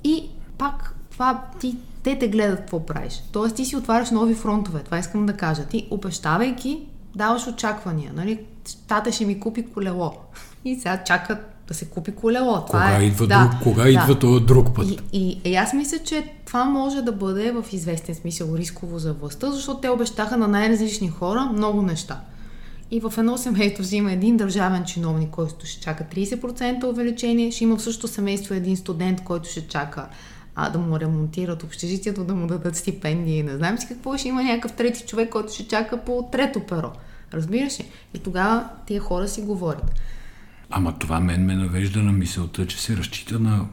И 0.03 0.29
пак 0.57 0.95
това 1.11 1.43
ти, 1.59 1.77
те 2.03 2.19
те 2.19 2.27
гледат 2.27 2.59
какво 2.59 2.85
правиш. 2.85 3.23
Тоест 3.31 3.55
ти 3.55 3.65
си 3.65 3.75
отваряш 3.75 4.11
нови 4.11 4.35
фронтове, 4.35 4.79
това 4.79 4.97
искам 4.97 5.25
да 5.25 5.33
кажа. 5.33 5.65
Ти 5.65 5.87
обещавайки, 5.91 6.87
даваш 7.15 7.47
очаквания. 7.47 8.11
Нали? 8.15 8.39
Тата 8.87 9.11
ще 9.11 9.25
ми 9.25 9.39
купи 9.39 9.65
колело. 9.65 10.13
И 10.65 10.75
сега 10.75 11.03
чакат 11.03 11.60
да 11.67 11.73
се 11.73 11.85
купи 11.85 12.11
колело. 12.11 12.65
Това 12.65 12.65
кога 12.65 12.97
е, 12.97 13.05
идва, 13.05 13.27
да, 13.27 13.47
друг, 13.47 13.63
кога 13.63 13.83
да. 13.83 13.89
идва 13.89 14.19
този 14.19 14.45
друг 14.45 14.75
път? 14.75 14.87
И, 14.87 14.97
и, 15.13 15.39
и 15.51 15.55
аз 15.55 15.73
мисля, 15.73 15.97
че 15.99 16.33
това 16.45 16.65
може 16.65 17.01
да 17.01 17.11
бъде 17.11 17.51
в 17.51 17.65
известен 17.71 18.15
смисъл 18.15 18.55
рисково 18.55 18.99
за 18.99 19.13
властта, 19.13 19.51
защото 19.51 19.81
те 19.81 19.89
обещаха 19.89 20.37
на 20.37 20.47
най-различни 20.47 21.09
хора 21.09 21.49
много 21.53 21.81
неща. 21.81 22.21
И 22.91 22.99
в 22.99 23.13
едно 23.17 23.37
семейство 23.37 23.83
взима 23.83 24.11
един 24.11 24.37
държавен 24.37 24.83
чиновник, 24.83 25.29
който 25.29 25.65
ще 25.65 25.81
чака 25.81 26.05
30% 26.15 26.83
увеличение, 26.83 27.51
ще 27.51 27.63
има 27.63 27.77
в 27.77 27.81
същото 27.81 28.13
семейство 28.13 28.53
един 28.53 28.77
студент, 28.77 29.23
който 29.23 29.49
ще 29.49 29.67
чака 29.67 30.07
а, 30.55 30.69
да 30.69 30.79
му 30.79 30.99
ремонтират 30.99 31.63
общежитието, 31.63 32.23
да 32.23 32.35
му 32.35 32.47
дадат 32.47 32.75
стипендии. 32.75 33.43
Не 33.43 33.57
знам 33.57 33.77
си 33.77 33.87
какво 33.87 34.17
ще 34.17 34.27
има 34.27 34.43
някакъв 34.43 34.71
трети 34.71 35.03
човек, 35.07 35.29
който 35.29 35.53
ще 35.53 35.67
чака 35.67 35.97
по 35.97 36.29
трето 36.31 36.59
перо. 36.59 36.91
Разбираш 37.33 37.79
ли? 37.79 37.85
И 38.13 38.19
тогава 38.19 38.69
тия 38.85 39.01
хора 39.01 39.27
си 39.27 39.41
говорят. 39.41 39.91
Ама 40.71 40.99
това 40.99 41.19
мен 41.19 41.45
ме 41.45 41.55
навежда 41.55 41.99
на 41.99 42.11
мисълта, 42.11 42.67
че 42.67 42.81
се 42.81 42.97
разчита 42.97 43.39
на 43.39 43.65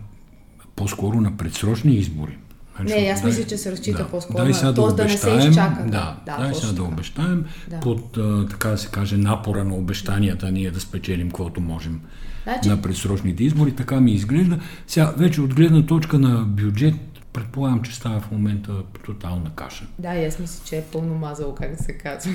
по-скоро 0.76 1.20
на 1.20 1.37
предсрочни 1.37 1.94
избори. 1.94 2.38
Значи, 2.76 2.94
не, 2.94 3.08
аз 3.08 3.24
мисля, 3.24 3.44
че 3.44 3.56
се 3.56 3.72
разчита 3.72 3.98
да, 3.98 4.08
по-скоро. 4.08 4.44
Дай 4.44 4.54
сега 4.54 4.72
да, 4.72 4.82
обещаем, 4.82 5.32
да 5.32 5.37
не 5.37 5.42
се 5.42 5.48
изчака. 5.48 5.82
Да, 5.84 6.16
да, 6.26 6.37
дай 6.37 6.54
сега 6.54 6.72
да 6.72 6.82
обещаем 6.82 7.44
да. 7.70 7.80
под, 7.80 8.18
така 8.50 8.68
да 8.68 8.78
се 8.78 8.88
каже, 8.88 9.16
напора 9.16 9.64
на 9.64 9.74
обещанията 9.74 10.52
ние 10.52 10.70
да 10.70 10.80
спечелим 10.80 11.28
каквото 11.28 11.61
можем 11.61 12.00
значи... 12.42 12.68
на 12.68 12.82
предсрочните 12.82 13.44
избори. 13.44 13.76
Така 13.76 14.00
ми 14.00 14.12
изглежда. 14.12 14.58
Сега, 14.87 15.14
вече 15.16 15.40
от 15.40 15.54
гледна 15.54 15.87
точка 15.87 16.18
на 16.18 16.44
бюджет, 16.44 16.94
предполагам, 17.32 17.82
че 17.82 17.94
става 17.94 18.20
в 18.20 18.30
момента 18.30 18.72
тотална 19.06 19.50
каша. 19.54 19.87
Да, 19.98 20.14
и 20.14 20.24
аз 20.24 20.38
мисля, 20.38 20.64
че 20.64 20.76
е 20.76 20.82
пълно 20.82 21.14
мазало, 21.14 21.54
как 21.54 21.76
да 21.76 21.82
се 21.82 21.92
казва. 21.92 22.32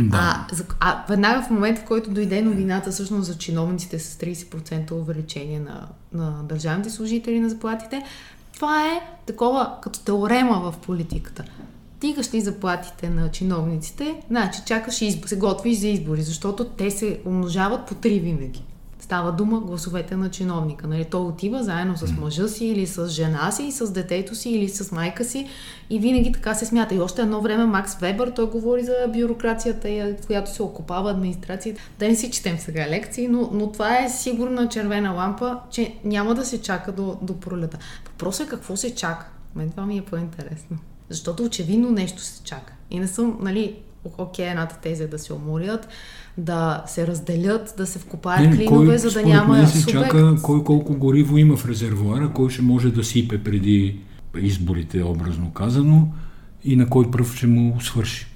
Да. 0.00 0.46
А, 0.50 0.64
а 0.80 1.04
веднага 1.08 1.42
в 1.42 1.50
момента, 1.50 1.80
в 1.80 1.84
който 1.84 2.10
дойде 2.10 2.42
новината 2.42 2.90
всъщност 2.90 3.26
за 3.26 3.38
чиновниците 3.38 3.98
с 3.98 4.18
30% 4.18 4.92
увеличение 4.92 5.60
на, 5.60 5.88
на 6.12 6.42
държавните 6.42 6.90
служители 6.90 7.40
на 7.40 7.48
заплатите, 7.48 8.02
това 8.54 8.86
е 8.88 9.00
такова 9.26 9.76
като 9.82 10.00
теорема 10.00 10.60
в 10.60 10.78
политиката. 10.78 11.44
Тигаш 12.00 12.34
ли 12.34 12.40
заплатите 12.40 13.10
на 13.10 13.30
чиновниците, 13.30 14.14
значи 14.30 14.60
чакаш 14.66 15.02
избор, 15.02 15.28
се 15.28 15.38
готвиш 15.38 15.78
за 15.78 15.88
избори, 15.88 16.22
защото 16.22 16.64
те 16.64 16.90
се 16.90 17.20
умножават 17.24 17.86
по 17.86 17.94
три 17.94 18.20
винаги. 18.20 18.64
Става 19.00 19.32
дума 19.32 19.60
гласовете 19.60 20.16
на 20.16 20.30
чиновника. 20.30 20.86
Нали? 20.86 21.04
Той 21.04 21.20
отива 21.20 21.62
заедно 21.62 21.96
с 21.96 22.12
мъжа 22.12 22.48
си 22.48 22.66
или 22.66 22.86
с 22.86 23.08
жена 23.08 23.50
си, 23.50 23.62
и 23.62 23.72
с 23.72 23.92
детето 23.92 24.34
си 24.34 24.50
или 24.50 24.68
с 24.68 24.92
майка 24.92 25.24
си 25.24 25.48
и 25.90 25.98
винаги 25.98 26.32
така 26.32 26.54
се 26.54 26.66
смята. 26.66 26.94
И 26.94 27.00
още 27.00 27.22
едно 27.22 27.40
време 27.40 27.66
Макс 27.66 27.94
Вебър, 27.94 28.30
той 28.30 28.46
говори 28.46 28.84
за 28.84 28.94
бюрокрацията, 29.08 29.88
в 30.22 30.26
която 30.26 30.54
се 30.54 30.62
окупава 30.62 31.10
администрацията. 31.10 31.80
Да 31.98 32.08
не 32.08 32.16
си 32.16 32.30
четем 32.30 32.58
сега 32.58 32.88
лекции, 32.88 33.28
но, 33.28 33.50
но 33.52 33.72
това 33.72 33.98
е 34.04 34.10
сигурна 34.10 34.68
червена 34.68 35.10
лампа, 35.10 35.60
че 35.70 35.94
няма 36.04 36.34
да 36.34 36.44
се 36.44 36.62
чака 36.62 36.92
до, 36.92 37.18
до 37.22 37.40
пролета. 37.40 37.78
Въпросът 38.06 38.46
е 38.46 38.50
какво 38.50 38.76
се 38.76 38.94
чака. 38.94 39.26
Мен 39.54 39.70
това 39.70 39.86
ми 39.86 39.98
е 39.98 40.02
по-интересно. 40.02 40.78
Защото 41.08 41.42
очевидно 41.42 41.90
нещо 41.90 42.22
се 42.22 42.42
чака. 42.42 42.72
И 42.90 42.98
не 42.98 43.06
съм, 43.06 43.38
нали, 43.40 43.76
окей, 44.18 44.48
едната 44.48 44.76
теза 44.76 45.04
е 45.04 45.06
да 45.06 45.18
се 45.18 45.32
уморят, 45.32 45.88
да 46.38 46.84
се 46.86 47.06
разделят, 47.06 47.74
да 47.76 47.86
се 47.86 47.98
вкопаят 47.98 48.50
не, 48.50 48.56
клинове, 48.56 48.86
кой, 48.86 48.98
за 48.98 49.10
да 49.10 49.22
няма 49.22 49.66
се 49.66 49.80
субект. 49.80 49.92
чака 49.92 50.36
кой 50.42 50.64
колко 50.64 50.94
гориво 50.94 51.38
има 51.38 51.56
в 51.56 51.68
резервуара, 51.68 52.32
кой 52.34 52.50
ще 52.50 52.62
може 52.62 52.90
да 52.90 53.04
сипе 53.04 53.38
преди 53.44 54.00
изборите, 54.38 55.02
образно 55.02 55.52
казано, 55.52 56.08
и 56.64 56.76
на 56.76 56.88
кой 56.88 57.10
пръв 57.10 57.36
ще 57.36 57.46
му 57.46 57.80
свърши. 57.80 58.26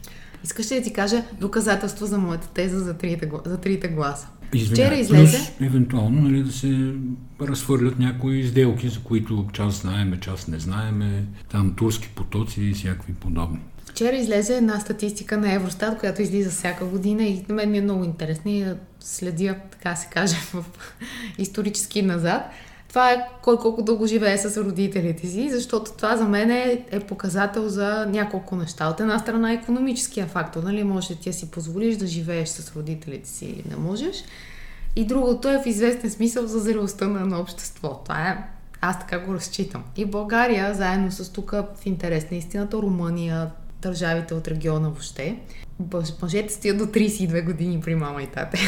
Искаш 0.44 0.70
ли 0.70 0.74
да 0.74 0.82
ти 0.82 0.92
кажа 0.92 1.22
доказателство 1.40 2.06
за 2.06 2.18
моята 2.18 2.48
теза 2.48 2.80
за 2.80 2.94
трите, 2.94 3.30
за 3.46 3.58
трите 3.58 3.88
гласа? 3.88 4.28
Извиня, 4.54 4.74
Вчера 4.74 4.94
излезе. 4.94 5.38
Плюс, 5.38 5.68
евентуално, 5.68 6.20
нали, 6.20 6.42
да 6.42 6.52
се 6.52 6.94
разхвърлят 7.40 7.98
някои 7.98 8.48
сделки, 8.48 8.88
за 8.88 9.00
които 9.00 9.46
част 9.52 9.80
знаеме, 9.80 10.20
част 10.20 10.48
не 10.48 10.58
знаеме, 10.58 11.24
там 11.50 11.74
турски 11.76 12.08
потоци 12.14 12.62
и 12.62 12.74
всякакви 12.74 13.12
подобни. 13.12 13.58
Вчера 13.90 14.16
излезе 14.16 14.56
една 14.56 14.80
статистика 14.80 15.38
на 15.38 15.52
Евростат, 15.52 15.98
която 15.98 16.22
излиза 16.22 16.50
всяка 16.50 16.84
година 16.84 17.22
и 17.22 17.44
на 17.48 17.54
мен 17.54 17.70
ми 17.70 17.78
е 17.78 17.82
много 17.82 18.04
интересна 18.04 18.50
и 18.50 18.66
следя, 19.00 19.56
така 19.70 19.96
се 19.96 20.06
каже, 20.06 20.36
в 20.52 20.64
исторически 21.38 22.02
назад. 22.02 22.42
Това 22.88 23.12
е 23.12 23.26
кой 23.42 23.58
колко 23.58 23.82
дълго 23.82 24.06
живее 24.06 24.38
с 24.38 24.62
родителите 24.62 25.26
си, 25.26 25.50
защото 25.50 25.92
това 25.92 26.16
за 26.16 26.24
мен 26.24 26.50
е, 26.50 26.84
е 26.90 27.00
показател 27.00 27.68
за 27.68 28.06
няколко 28.06 28.56
неща. 28.56 28.88
От 28.88 29.00
една 29.00 29.18
страна 29.18 29.50
е 29.50 29.54
економическия 29.54 30.26
фактор, 30.26 30.62
нали, 30.62 30.84
можеш 30.84 31.08
да 31.08 31.16
ти 31.16 31.32
си 31.32 31.50
позволиш 31.50 31.96
да 31.96 32.06
живееш 32.06 32.48
с 32.48 32.76
родителите 32.76 33.28
си 33.28 33.44
или 33.44 33.64
не 33.70 33.76
можеш. 33.76 34.24
И 34.96 35.04
другото 35.04 35.48
е 35.48 35.62
в 35.62 35.66
известен 35.66 36.10
смисъл 36.10 36.46
за 36.46 36.58
зрелостта 36.58 37.08
на, 37.08 37.26
на 37.26 37.40
общество. 37.40 38.00
Това 38.04 38.28
е 38.28 38.44
аз 38.80 38.98
така 38.98 39.18
го 39.18 39.34
разчитам. 39.34 39.84
И 39.96 40.04
България, 40.04 40.74
заедно 40.74 41.12
с 41.12 41.32
тук 41.32 41.50
в 41.50 41.66
интерес 41.84 42.30
на 42.30 42.36
истината, 42.36 42.76
Румъния, 42.76 43.50
държавите 43.82 44.34
от 44.34 44.48
региона 44.48 44.88
въобще, 44.88 45.36
мъжете 46.22 46.52
стоят 46.52 46.78
до 46.78 46.84
32 46.84 47.44
години 47.44 47.80
при 47.80 47.94
мама 47.94 48.22
и 48.22 48.26
тате. 48.26 48.58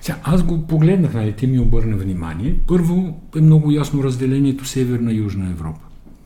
Сега, 0.00 0.18
аз 0.22 0.42
го 0.42 0.66
погледнах, 0.66 1.14
нали, 1.14 1.32
ти 1.32 1.46
ми 1.46 1.58
обърна 1.58 1.96
внимание. 1.96 2.56
Първо 2.66 3.20
е 3.36 3.40
много 3.40 3.70
ясно 3.70 4.04
разделението 4.04 4.64
Северна 4.64 5.12
и 5.12 5.16
Южна 5.16 5.50
Европа. 5.50 5.80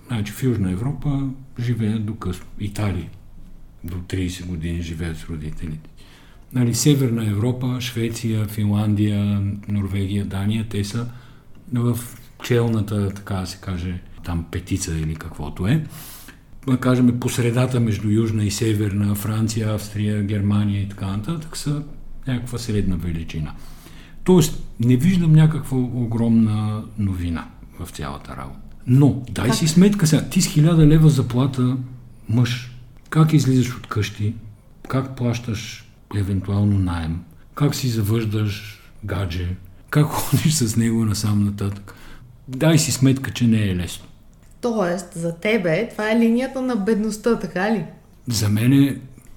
Значи 0.06 0.32
в 0.32 0.42
Южна 0.42 0.70
Европа 0.70 1.28
живеят 1.60 2.04
до 2.04 2.14
късно. 2.14 2.46
Италия 2.60 3.08
до 3.84 3.96
30 3.96 4.46
години 4.46 4.82
живеят 4.82 5.16
с 5.16 5.24
родителите. 5.24 5.90
Нали, 6.52 6.74
Северна 6.74 7.30
Европа, 7.30 7.76
Швеция, 7.80 8.46
Финландия, 8.46 9.42
Норвегия, 9.68 10.24
Дания, 10.24 10.66
те 10.70 10.84
са 10.84 11.06
в 11.72 11.98
челната, 12.44 13.10
така 13.14 13.34
да 13.34 13.46
се 13.46 13.58
каже, 13.60 14.00
там 14.24 14.46
петица 14.50 14.98
или 14.98 15.14
каквото 15.14 15.66
е. 15.66 15.84
Да 16.68 16.76
кажем, 16.76 17.20
по 17.20 17.28
средата 17.28 17.80
между 17.80 18.08
Южна 18.08 18.44
и 18.44 18.50
Северна, 18.50 19.14
Франция, 19.14 19.74
Австрия, 19.74 20.22
Германия 20.22 20.82
и 20.82 20.88
така 20.88 21.06
нататък 21.06 21.56
са 21.56 21.82
някаква 22.26 22.58
средна 22.58 22.96
величина. 22.96 23.52
Тоест, 24.24 24.62
не 24.80 24.96
виждам 24.96 25.32
някаква 25.32 25.78
огромна 25.78 26.84
новина 26.98 27.48
в 27.80 27.90
цялата 27.90 28.36
работа. 28.36 28.58
Но, 28.86 29.22
дай 29.30 29.46
как? 29.46 29.54
си 29.54 29.68
сметка 29.68 30.06
сега, 30.06 30.28
ти 30.28 30.42
с 30.42 30.46
хиляда 30.46 30.86
лева 30.86 31.08
заплата 31.08 31.76
мъж, 32.28 32.72
как 33.10 33.32
излизаш 33.32 33.76
от 33.76 33.86
къщи, 33.86 34.34
как 34.88 35.16
плащаш 35.16 35.90
евентуално 36.16 36.78
найем, 36.78 37.20
как 37.54 37.74
си 37.74 37.88
завъждаш 37.88 38.82
гадже, 39.04 39.56
как 39.90 40.06
ходиш 40.10 40.54
с 40.54 40.76
него 40.76 41.04
насам 41.04 41.44
нататък. 41.44 41.94
Дай 42.48 42.78
си 42.78 42.92
сметка, 42.92 43.32
че 43.32 43.46
не 43.46 43.62
е 43.62 43.76
лесно. 43.76 44.05
Тоест, 44.74 45.12
за 45.14 45.34
тебе 45.34 45.88
това 45.90 46.10
е 46.10 46.18
линията 46.18 46.62
на 46.62 46.76
бедността, 46.76 47.38
така 47.38 47.72
ли? 47.72 47.84
За 48.28 48.48
мен 48.48 48.72
е... 48.72 48.96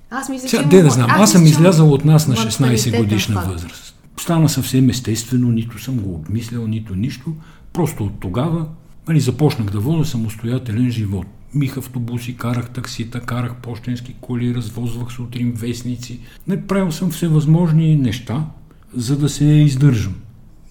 Аз 0.10 0.30
мисля, 0.30 0.50
Сега, 0.50 0.64
че... 0.64 0.70
Де 0.70 0.82
да 0.82 0.90
знам, 0.90 1.10
аз, 1.10 1.22
аз 1.22 1.32
съм 1.32 1.46
излязал 1.46 1.94
от 1.94 2.06
нас 2.06 2.28
на 2.28 2.36
16 2.36 2.62
менталитетен 2.62 3.02
годишна 3.02 3.42
възраст. 3.42 3.96
Стана 4.20 4.50
съвсем 4.50 4.90
естествено, 4.90 5.52
нито 5.52 5.84
съм 5.84 6.00
го 6.00 6.14
обмислял, 6.14 6.68
нито 6.68 6.96
нищо. 6.96 7.34
Просто 7.74 8.04
от 8.04 8.20
тогава 8.20 8.66
нали, 9.10 9.20
започнах 9.20 9.70
да 9.70 9.80
водя 9.80 10.06
самостоятелен 10.06 10.92
живот. 10.92 11.28
Мих 11.54 11.78
автобуси, 11.78 12.38
карах 12.38 12.70
таксита, 12.70 13.20
карах 13.20 13.56
почтенски 13.56 14.16
коли, 14.22 14.56
развозвах 14.56 15.12
сутрин 15.12 15.52
вестници. 15.52 16.20
Не, 16.48 16.68
правил 16.68 16.92
съм 16.92 17.12
всевъзможни 17.12 17.96
неща, 17.96 18.46
за 18.96 19.18
да 19.18 19.30
се 19.30 19.46
издържам. 19.46 20.16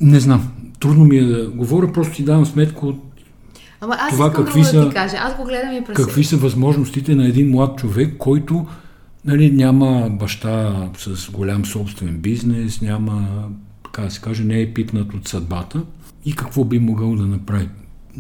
Не 0.01 0.21
знам, 0.21 0.53
трудно 0.81 1.05
ми 1.05 1.17
е 1.17 1.25
да 1.25 1.51
говоря, 1.51 1.93
просто 1.93 2.15
си 2.15 2.25
давам 2.25 2.47
сметка 2.47 2.87
от 2.87 3.08
Ама 3.81 3.97
аз 3.99 4.11
това 4.11 4.33
какви 4.33 4.61
друго 4.63 4.73
да 4.73 4.83
са- 4.83 4.89
ти 4.89 4.95
кажа. 4.95 5.17
Аз 5.21 5.37
го 5.37 5.45
гледам 5.45 5.73
и 5.75 5.85
през 5.85 5.97
какви 5.97 6.25
са 6.25 6.37
възможностите 6.37 7.15
на 7.15 7.27
един 7.27 7.51
млад 7.51 7.79
човек, 7.79 8.15
който 8.19 8.67
нали, 9.25 9.51
няма 9.51 10.09
баща 10.11 10.75
с 10.97 11.31
голям 11.31 11.65
собствен 11.67 12.19
бизнес, 12.19 12.81
няма, 12.81 13.49
така 13.85 14.03
да 14.03 14.11
се 14.11 14.21
каже, 14.21 14.45
не 14.45 14.61
е 14.61 14.75
пипнат 14.75 15.15
от 15.15 15.29
съдбата 15.29 15.83
и 16.25 16.33
какво 16.33 16.65
би 16.65 16.79
могъл 16.79 17.17
да 17.17 17.27
направи. 17.27 17.69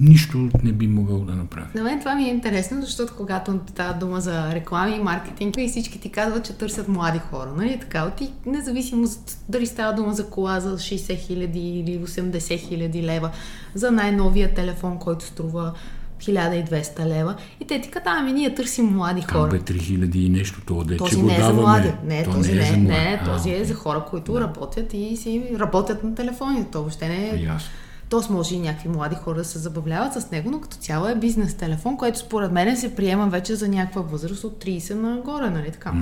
Нищо 0.00 0.48
не 0.62 0.72
би 0.72 0.88
могъл 0.88 1.18
да 1.18 1.32
направи. 1.32 1.66
На 1.74 1.82
мен 1.82 1.98
това 2.00 2.14
ми 2.14 2.24
е 2.24 2.28
интересно, 2.28 2.80
защото 2.80 3.12
когато 3.16 3.60
става 3.68 3.94
дума 3.94 4.20
за 4.20 4.54
реклами 4.54 4.96
и 4.96 5.00
маркетинг, 5.00 5.54
и 5.58 5.68
всички 5.68 6.00
ти 6.00 6.10
казват, 6.10 6.44
че 6.44 6.52
търсят 6.52 6.88
млади 6.88 7.18
хора, 7.20 7.48
нали 7.56 7.78
така? 7.80 8.10
Ти, 8.10 8.32
независимо 8.46 9.06
за- 9.06 9.18
дали 9.48 9.66
става 9.66 9.94
дума 9.94 10.14
за 10.14 10.26
кола 10.26 10.60
за 10.60 10.70
60 10.72 11.16
хиляди 11.16 11.60
или 11.60 11.98
80 11.98 12.38
хиляди 12.58 13.02
лева, 13.02 13.30
за 13.74 13.90
най-новия 13.90 14.54
телефон, 14.54 14.98
който 14.98 15.24
струва 15.24 15.72
1200 16.20 17.06
лева. 17.06 17.34
И 17.60 17.66
те 17.66 17.80
ти 17.80 17.90
казват, 17.90 18.06
ами 18.08 18.32
ние 18.32 18.54
търсим 18.54 18.86
млади 18.86 19.22
хора. 19.22 19.50
бе 19.50 19.58
3000 19.58 20.16
и 20.16 20.28
нещо, 20.28 20.60
това 20.60 20.84
де, 20.84 20.92
че 20.92 20.98
Този 20.98 21.16
го 21.16 21.26
не 21.26 21.36
е 21.36 21.42
за 21.42 21.52
млади. 21.52 21.92
Не, 22.04 22.24
То 22.24 22.30
този 22.30 22.52
е 22.52 22.54
не, 22.54 22.62
за 22.62 22.68
е, 22.68 22.76
млади. 22.76 22.86
не, 22.88 23.18
А, 23.22 23.24
този 23.26 23.50
е 23.50 23.52
окей. 23.52 23.64
за 23.64 23.74
хора, 23.74 24.04
които 24.10 24.40
работят 24.40 24.94
и 24.94 25.16
си 25.16 25.42
работят 25.54 26.04
на 26.04 26.14
телефоните. 26.14 26.70
То 26.70 26.78
въобще 26.78 27.08
не 27.08 27.28
е 27.28 27.36
Ясно. 27.36 27.70
Тоест 28.08 28.30
може 28.30 28.54
и 28.54 28.58
някакви 28.58 28.88
млади 28.88 29.16
хора 29.16 29.38
да 29.38 29.44
се 29.44 29.58
забавляват 29.58 30.12
с 30.12 30.30
него, 30.30 30.50
но 30.50 30.60
като 30.60 30.76
цяло 30.76 31.06
е 31.06 31.14
бизнес 31.14 31.54
телефон, 31.54 31.96
който 31.96 32.18
според 32.18 32.52
мен 32.52 32.76
се 32.76 32.94
приема 32.94 33.26
вече 33.26 33.54
за 33.54 33.68
някаква 33.68 34.02
възраст 34.02 34.44
от 34.44 34.64
30 34.64 34.94
нагоре, 34.94 35.50
нали 35.50 35.72
така? 35.72 35.92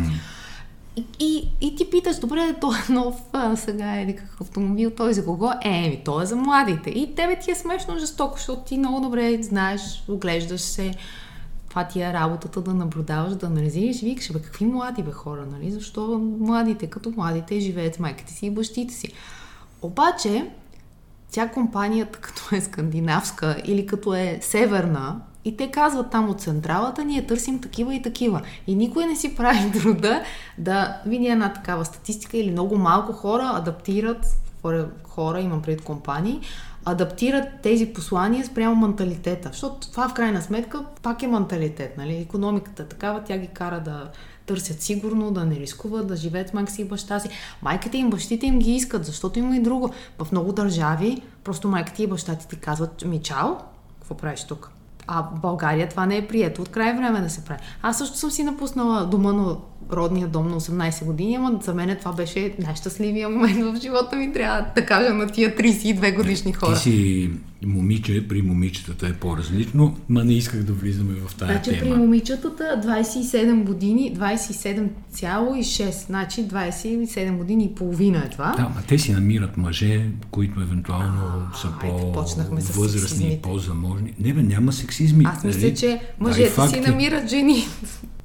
И, 0.96 1.04
и, 1.18 1.48
и 1.60 1.76
ти 1.76 1.90
питаш, 1.90 2.18
добре, 2.18 2.54
то 2.60 2.72
е 2.72 2.92
нов 2.92 3.22
а, 3.32 3.56
сега 3.56 4.00
е 4.00 4.04
някакъв 4.04 4.40
автомобил, 4.40 4.90
той 4.90 5.14
за 5.14 5.24
кого? 5.24 5.50
Е, 5.64 5.84
еми, 5.86 6.02
той 6.04 6.22
е 6.22 6.26
за 6.26 6.36
младите. 6.36 6.90
И 6.90 7.14
тебе 7.14 7.38
ти 7.38 7.50
е 7.50 7.54
смешно 7.54 7.98
жестоко, 7.98 8.36
защото 8.36 8.62
ти 8.62 8.78
много 8.78 9.00
добре 9.00 9.42
знаеш, 9.42 10.04
оглеждаш 10.08 10.60
се, 10.60 10.94
това 11.68 11.84
ти 11.84 12.02
е 12.02 12.12
работата 12.12 12.60
да 12.60 12.74
наблюдаваш, 12.74 13.34
да 13.34 13.46
анализираш 13.46 14.02
и 14.02 14.04
викаш, 14.04 14.32
бе, 14.32 14.38
какви 14.38 14.66
млади 14.66 15.02
бе 15.02 15.12
хора, 15.12 15.46
нали? 15.52 15.70
Защо 15.70 16.18
младите, 16.40 16.86
като 16.86 17.10
младите, 17.10 17.60
живеят 17.60 17.94
с 17.94 17.98
майките 17.98 18.32
си 18.32 18.46
и 18.46 18.50
бащите 18.50 18.94
си. 18.94 19.12
Обаче, 19.82 20.50
тя 21.36 21.48
компанията 21.48 22.18
като 22.20 22.56
е 22.56 22.60
скандинавска 22.60 23.56
или 23.64 23.86
като 23.86 24.14
е 24.14 24.38
северна 24.42 25.20
и 25.44 25.56
те 25.56 25.70
казват 25.70 26.10
там 26.10 26.28
от 26.28 26.40
централата, 26.40 27.04
ние 27.04 27.26
търсим 27.26 27.60
такива 27.60 27.94
и 27.94 28.02
такива. 28.02 28.42
И 28.66 28.74
никой 28.74 29.06
не 29.06 29.16
си 29.16 29.36
прави 29.36 29.72
труда 29.82 30.22
да 30.58 30.96
види 31.06 31.26
една 31.26 31.52
такава 31.52 31.84
статистика 31.84 32.36
или 32.36 32.50
много 32.50 32.76
малко 32.76 33.12
хора 33.12 33.52
адаптират, 33.54 34.26
хора, 35.04 35.40
имам 35.40 35.62
пред 35.62 35.82
компании, 35.82 36.40
адаптират 36.84 37.48
тези 37.62 37.92
послания 37.92 38.44
спрямо 38.44 38.86
менталитета. 38.86 39.48
Защото 39.52 39.90
това 39.90 40.08
в 40.08 40.14
крайна 40.14 40.42
сметка 40.42 40.84
пак 41.02 41.22
е 41.22 41.26
менталитет. 41.26 41.98
Нали? 41.98 42.16
Економиката 42.16 42.82
е 42.82 42.86
такава, 42.86 43.24
тя 43.24 43.38
ги 43.38 43.46
кара 43.46 43.80
да 43.80 44.10
търсят 44.46 44.82
сигурно, 44.82 45.30
да 45.30 45.44
не 45.44 45.56
рискуват, 45.56 46.06
да 46.06 46.16
живеят 46.16 46.48
с 46.48 46.52
майка 46.52 46.72
си 46.72 46.82
и 46.82 46.84
баща 46.84 47.20
си. 47.20 47.28
Майките 47.62 47.98
им, 47.98 48.10
бащите 48.10 48.46
им 48.46 48.58
ги 48.58 48.72
искат, 48.72 49.04
защото 49.04 49.38
има 49.38 49.56
и 49.56 49.62
друго. 49.62 49.90
В 50.18 50.32
много 50.32 50.52
държави 50.52 51.22
просто 51.44 51.68
майките 51.68 52.02
и 52.02 52.06
бащата 52.06 52.48
ти 52.48 52.56
казват, 52.56 53.04
ми 53.04 53.22
чао, 53.22 53.56
какво 54.00 54.14
правиш 54.14 54.44
тук? 54.44 54.75
А 55.06 55.22
в 55.22 55.40
България 55.40 55.88
това 55.88 56.06
не 56.06 56.16
е 56.16 56.26
прието. 56.26 56.62
От 56.62 56.68
край 56.68 56.96
време 56.96 57.20
да 57.20 57.30
се 57.30 57.44
прави. 57.44 57.60
Аз 57.82 57.98
също 57.98 58.16
съм 58.16 58.30
си 58.30 58.44
напуснала 58.44 59.06
дома 59.06 59.32
на 59.32 59.56
родния 59.92 60.28
дом 60.28 60.48
на 60.48 60.60
18 60.60 61.04
години, 61.04 61.34
ама 61.34 61.58
за 61.62 61.74
мен 61.74 61.96
това 62.00 62.12
беше 62.12 62.54
най-щастливия 62.58 63.28
момент 63.28 63.64
в 63.64 63.80
живота 63.82 64.16
ми, 64.16 64.32
трябва 64.32 64.66
да 64.74 64.86
кажа 64.86 65.14
на 65.14 65.26
тия 65.26 65.56
32 65.56 66.16
годишни 66.16 66.52
хора. 66.52 66.74
Ти 66.74 66.80
си 66.80 67.30
момиче, 67.66 68.28
при 68.28 68.42
момичетата 68.42 69.06
е 69.06 69.12
по-различно, 69.12 69.96
ма 70.08 70.24
не 70.24 70.32
исках 70.32 70.62
да 70.62 70.72
влизаме 70.72 71.14
в 71.14 71.34
тази 71.34 71.52
Значи 71.52 71.70
при 71.70 71.78
тема. 71.78 71.96
момичетата 71.96 72.80
27 72.84 73.64
години, 73.64 74.16
27,6, 74.16 76.06
значи 76.06 76.48
27 76.48 77.36
години 77.36 77.64
и 77.64 77.74
половина 77.74 78.18
е 78.18 78.28
това. 78.30 78.54
Да, 78.56 78.62
ма 78.62 78.82
те 78.88 78.98
си 78.98 79.12
намират 79.12 79.56
мъже, 79.56 80.06
които 80.30 80.60
евентуално 80.60 81.22
са 81.54 81.68
айде, 81.82 82.12
почнахме 82.14 82.60
с 82.60 82.72
по-възрастни 82.72 83.32
и 83.32 83.38
по-заможни. 83.38 84.14
Не 84.20 84.32
бе, 84.32 84.42
няма 84.42 84.72
сексизми. 84.96 85.24
Аз 85.28 85.44
мисля, 85.44 85.60
нали? 85.60 85.74
че 85.76 86.00
мъжете 86.20 86.48
си 86.48 86.54
факти. 86.54 86.80
намират 86.80 87.30
жени. 87.30 87.64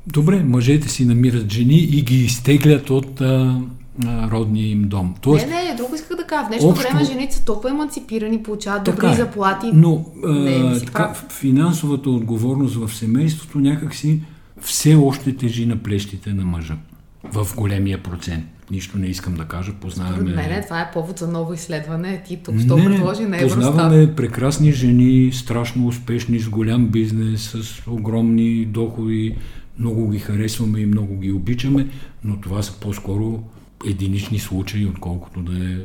Добре, 0.07 0.43
мъжете 0.43 0.89
си 0.89 1.05
намират 1.05 1.51
жени 1.51 1.77
и 1.77 2.01
ги 2.01 2.17
изтеглят 2.17 2.89
от 2.89 3.21
а, 3.21 3.61
а, 4.05 4.31
родния 4.31 4.67
им 4.69 4.83
дом. 4.83 5.15
Тоест, 5.21 5.47
Не, 5.47 5.63
не, 5.63 5.75
друго 5.75 5.95
исках 5.95 6.17
да 6.17 6.23
кажа. 6.23 6.45
В 6.45 6.49
днешно 6.49 6.69
Общо- 6.69 6.87
време 6.87 7.05
жените 7.05 7.35
са 7.35 7.45
толкова 7.45 7.69
емансипирани, 7.69 8.43
получават 8.43 8.83
добри 8.83 8.99
Така 8.99 9.11
е. 9.11 9.15
заплати. 9.15 9.67
Но 9.73 10.05
а, 10.25 10.27
Не, 10.31 10.59
не 10.59 10.79
си 10.79 10.85
така, 10.85 11.03
прав. 11.03 11.25
финансовата 11.29 12.09
отговорност 12.09 12.75
в 12.75 12.95
семейството 12.95 13.59
някакси 13.59 14.19
все 14.61 14.95
още 14.95 15.35
тежи 15.35 15.65
на 15.65 15.77
плещите 15.77 16.33
на 16.33 16.45
мъжа. 16.45 16.77
В 17.23 17.47
големия 17.55 18.03
процент. 18.03 18.43
Нищо 18.71 18.97
не 18.97 19.07
искам 19.07 19.33
да 19.33 19.45
кажа. 19.45 19.73
Познаваме... 19.81 20.31
Според 20.31 20.35
мен 20.35 20.63
това 20.63 20.81
е 20.81 20.91
повод 20.91 21.19
за 21.19 21.27
ново 21.27 21.53
изследване. 21.53 22.23
Ти 22.27 22.43
тук 22.43 22.55
не, 22.55 22.85
предложи 22.85 23.23
на 23.23 23.37
Евростат. 23.37 23.59
познаваме 23.59 24.15
прекрасни 24.15 24.71
жени, 24.71 25.31
страшно 25.33 25.87
успешни, 25.87 26.39
с 26.39 26.49
голям 26.49 26.87
бизнес, 26.87 27.41
с 27.41 27.87
огромни 27.87 28.65
доходи. 28.65 29.37
Много 29.79 30.09
ги 30.09 30.19
харесваме 30.19 30.79
и 30.79 30.85
много 30.85 31.17
ги 31.17 31.31
обичаме, 31.31 31.87
но 32.23 32.41
това 32.41 32.61
са 32.61 32.79
по-скоро 32.79 33.43
единични 33.87 34.39
случаи, 34.39 34.85
отколкото 34.85 35.41
да 35.41 35.65
е, 35.65 35.77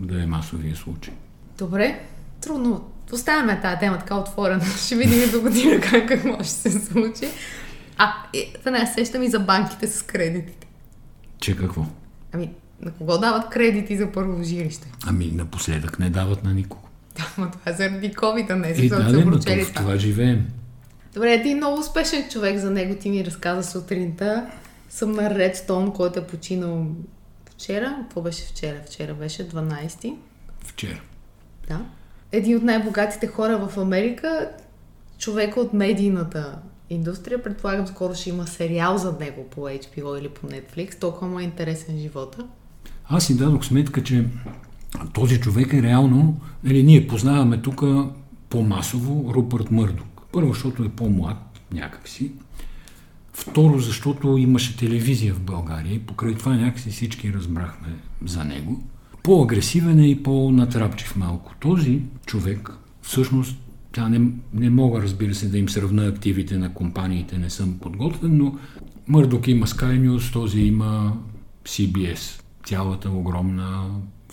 да 0.00 0.22
е 0.22 0.26
масовия 0.26 0.76
случай. 0.76 1.14
Добре, 1.58 2.00
трудно. 2.40 2.84
Оставяме 3.12 3.60
тази 3.60 3.78
тема 3.78 3.98
така 3.98 4.16
отворена. 4.16 4.64
Ще 4.86 4.96
видим 4.96 5.22
и 5.28 5.30
до 5.32 5.40
година 5.40 5.80
как, 5.80 6.08
как 6.08 6.24
може 6.24 6.38
да 6.38 6.44
се 6.44 6.70
случи. 6.70 7.28
А, 7.98 8.12
е, 8.34 8.70
не 8.70 8.86
сещам 8.86 9.22
и 9.22 9.30
за 9.30 9.40
банките 9.40 9.86
с 9.86 10.02
кредитите. 10.02 10.66
Че 11.38 11.56
какво? 11.56 11.86
Ами, 12.32 12.50
на 12.82 12.90
кого 12.90 13.18
дават 13.18 13.50
кредити 13.50 13.96
за 13.96 14.12
първо 14.12 14.42
жилище? 14.42 14.92
Ами 15.06 15.26
напоследък 15.26 15.98
не 15.98 16.10
дават 16.10 16.44
на 16.44 16.54
никого. 16.54 16.88
Да, 17.16 17.26
но 17.38 17.50
това 17.50 17.72
е 17.72 17.74
заради 17.74 18.14
COVID, 18.14 18.50
а 18.50 18.56
не 18.56 18.68
И 18.68 18.74
защото 18.74 19.02
да, 19.02 19.10
са 19.10 19.16
не, 19.16 19.24
но 19.24 19.64
в 19.64 19.72
това 19.74 19.96
живеем. 19.96 20.46
Добре, 21.14 21.42
ти 21.42 21.54
много 21.54 21.80
успешен 21.80 22.28
човек 22.30 22.58
за 22.58 22.70
него, 22.70 22.94
ти 22.94 23.10
ми 23.10 23.24
разказа 23.24 23.70
сутринта. 23.70 24.50
Съм 24.88 25.12
на 25.12 25.30
Редстон, 25.30 25.92
който 25.92 26.18
е 26.18 26.26
починал 26.26 26.86
вчера. 27.50 27.96
Какво 28.02 28.22
беше 28.22 28.44
вчера? 28.44 28.76
Вчера 28.86 29.14
беше 29.14 29.48
12 29.48 30.14
Вчера. 30.64 31.00
Да. 31.68 31.80
Един 32.32 32.56
от 32.56 32.62
най-богатите 32.62 33.26
хора 33.26 33.68
в 33.68 33.78
Америка, 33.78 34.50
човека 35.18 35.60
от 35.60 35.72
медийната 35.72 36.58
индустрия, 36.90 37.42
предполагам 37.42 37.86
скоро 37.86 38.14
ще 38.14 38.30
има 38.30 38.46
сериал 38.46 38.98
за 38.98 39.16
него 39.20 39.44
по 39.50 39.60
HBO 39.60 40.20
или 40.20 40.28
по 40.28 40.46
Netflix, 40.46 41.00
толкова 41.00 41.28
му 41.28 41.40
е 41.40 41.42
интересен 41.42 41.98
живота. 41.98 42.46
Аз 43.08 43.26
си 43.26 43.36
дадох 43.36 43.64
сметка, 43.64 44.02
че 44.02 44.24
този 45.12 45.40
човек 45.40 45.72
е 45.72 45.82
реално, 45.82 46.40
нали, 46.64 46.82
ние 46.82 47.06
познаваме 47.06 47.62
тук 47.62 47.82
по-масово 48.48 49.34
Рупърт 49.34 49.70
Мърдок. 49.70 50.22
Първо, 50.32 50.52
защото 50.52 50.84
е 50.84 50.88
по-млад 50.88 51.60
някакси. 51.72 52.32
Второ, 53.32 53.78
защото 53.78 54.36
имаше 54.36 54.76
телевизия 54.76 55.34
в 55.34 55.40
България 55.40 55.94
и 55.94 55.98
покрай 56.06 56.34
това 56.34 56.54
някакси 56.54 56.90
всички 56.90 57.32
разбрахме 57.32 57.88
за 58.24 58.44
него. 58.44 58.82
По-агресивен 59.22 59.98
е 59.98 60.06
и 60.06 60.22
по-натрапчив 60.22 61.16
малко. 61.16 61.54
Този 61.60 62.02
човек, 62.26 62.70
всъщност, 63.02 63.56
тя 63.92 64.08
не, 64.08 64.30
не 64.54 64.70
мога, 64.70 65.02
разбира 65.02 65.34
се, 65.34 65.48
да 65.48 65.58
им 65.58 65.68
сравна 65.68 66.06
активите 66.06 66.58
на 66.58 66.74
компаниите, 66.74 67.38
не 67.38 67.50
съм 67.50 67.78
подготвен, 67.78 68.36
но 68.36 68.54
Мърдок 69.08 69.48
има 69.48 69.66
Sky 69.66 70.08
News, 70.08 70.32
този 70.32 70.60
има 70.60 71.16
CBS. 71.64 72.42
Цялата 72.64 73.10
огромна, 73.10 73.86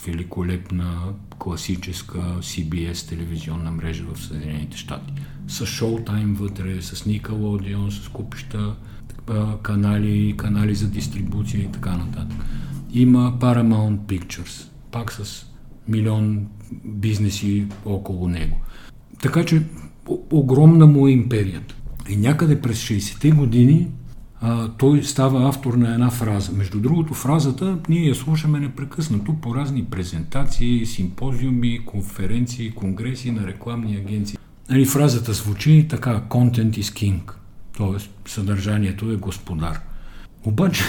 великолепна, 0.06 1.14
класическа 1.40 2.18
CBS 2.40 3.10
телевизионна 3.10 3.72
мрежа 3.72 4.04
в 4.14 4.24
Съединените 4.24 4.78
щати. 4.78 5.14
С 5.48 5.66
Showtime 5.66 6.34
вътре, 6.34 6.82
с 6.82 7.04
Nickelodeon, 7.04 7.90
с 7.90 8.10
купища 8.10 8.76
канали, 9.64 10.34
канали 10.38 10.76
за 10.76 10.90
дистрибуция 10.90 11.64
и 11.64 11.72
така 11.72 11.98
нататък. 11.98 12.38
Има 12.94 13.38
Paramount 13.40 13.98
Pictures, 13.98 14.70
пак 14.92 15.14
с 15.14 15.46
милион 15.88 16.48
бизнеси 16.86 17.66
около 17.86 18.28
него. 18.28 18.58
Така 19.22 19.46
че 19.46 19.64
огромна 20.32 20.88
му 20.88 21.08
е 21.08 21.12
империята. 21.12 21.76
И 22.10 22.18
някъде 22.18 22.62
през 22.62 22.84
60-те 22.84 23.32
години 23.32 23.88
а, 24.42 24.70
той 24.78 25.04
става 25.04 25.50
автор 25.50 25.74
на 25.74 25.94
една 25.94 26.10
фраза. 26.10 26.52
Между 26.52 26.80
другото, 26.80 27.14
фразата 27.14 27.78
ние 27.90 28.08
я 28.08 28.16
слушаме 28.16 28.60
непрекъснато 28.60 29.34
по 29.34 29.56
разни 29.56 29.86
презентации, 29.86 30.86
симпозиуми, 30.86 31.86
конференции, 31.86 32.72
конгреси 32.72 33.32
на 33.32 33.48
рекламни 33.48 33.96
агенции. 33.96 34.38
Нали, 34.70 34.86
фразата 34.86 35.34
звучи 35.34 35.88
така 35.90 36.24
«Content 36.30 36.80
is 36.80 36.82
king», 36.82 37.32
т.е. 37.78 38.30
съдържанието 38.30 39.12
е 39.12 39.16
господар. 39.16 39.80
Обаче, 40.44 40.84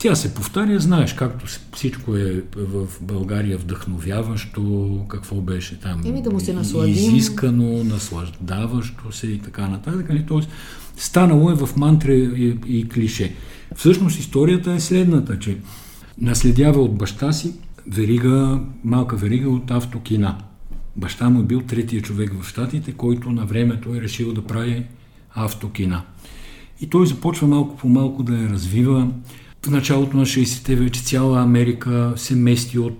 тя 0.00 0.14
се 0.14 0.34
повтаря, 0.34 0.80
знаеш, 0.80 1.12
както 1.12 1.46
всичко 1.74 2.16
е 2.16 2.42
в 2.56 2.86
България 3.00 3.58
вдъхновяващо, 3.58 5.04
какво 5.08 5.36
беше 5.36 5.80
там. 5.80 6.02
Еми 6.06 6.22
да 6.22 6.30
му 6.30 6.40
се 6.40 6.52
насладим. 6.52 6.94
Изискано, 6.94 7.84
наслаждаващо 7.84 9.12
се 9.12 9.26
и 9.26 9.38
така 9.38 9.68
нататък. 9.68 10.08
Нали? 10.08 10.24
Тоест, 10.28 10.48
станало 10.96 11.50
е 11.50 11.54
в 11.54 11.68
мантра 11.76 12.12
и, 12.12 12.58
и 12.66 12.88
клише. 12.88 13.34
Всъщност 13.76 14.18
историята 14.18 14.72
е 14.72 14.80
следната, 14.80 15.38
че 15.38 15.58
наследява 16.18 16.82
от 16.82 16.98
баща 16.98 17.32
си 17.32 17.54
верига, 17.86 18.60
малка 18.84 19.16
верига 19.16 19.50
от 19.50 19.70
автокина. 19.70 20.38
Баща 20.96 21.30
му 21.30 21.40
е 21.40 21.44
бил 21.44 21.60
третия 21.60 22.02
човек 22.02 22.42
в 22.42 22.48
Штатите, 22.48 22.92
който 22.92 23.30
на 23.30 23.46
времето 23.46 23.94
е 23.94 24.00
решил 24.00 24.32
да 24.32 24.42
прави 24.42 24.84
автокина. 25.34 26.02
И 26.80 26.86
той 26.86 27.06
започва 27.06 27.46
малко 27.46 27.76
по 27.76 27.88
малко 27.88 28.22
да 28.22 28.38
я 28.38 28.48
развива. 28.48 29.08
В 29.62 29.70
началото 29.70 30.16
на 30.16 30.26
60-те 30.26 30.76
вече 30.76 31.02
цяла 31.02 31.42
Америка 31.42 32.12
се 32.16 32.34
мести 32.34 32.78
от 32.78 32.98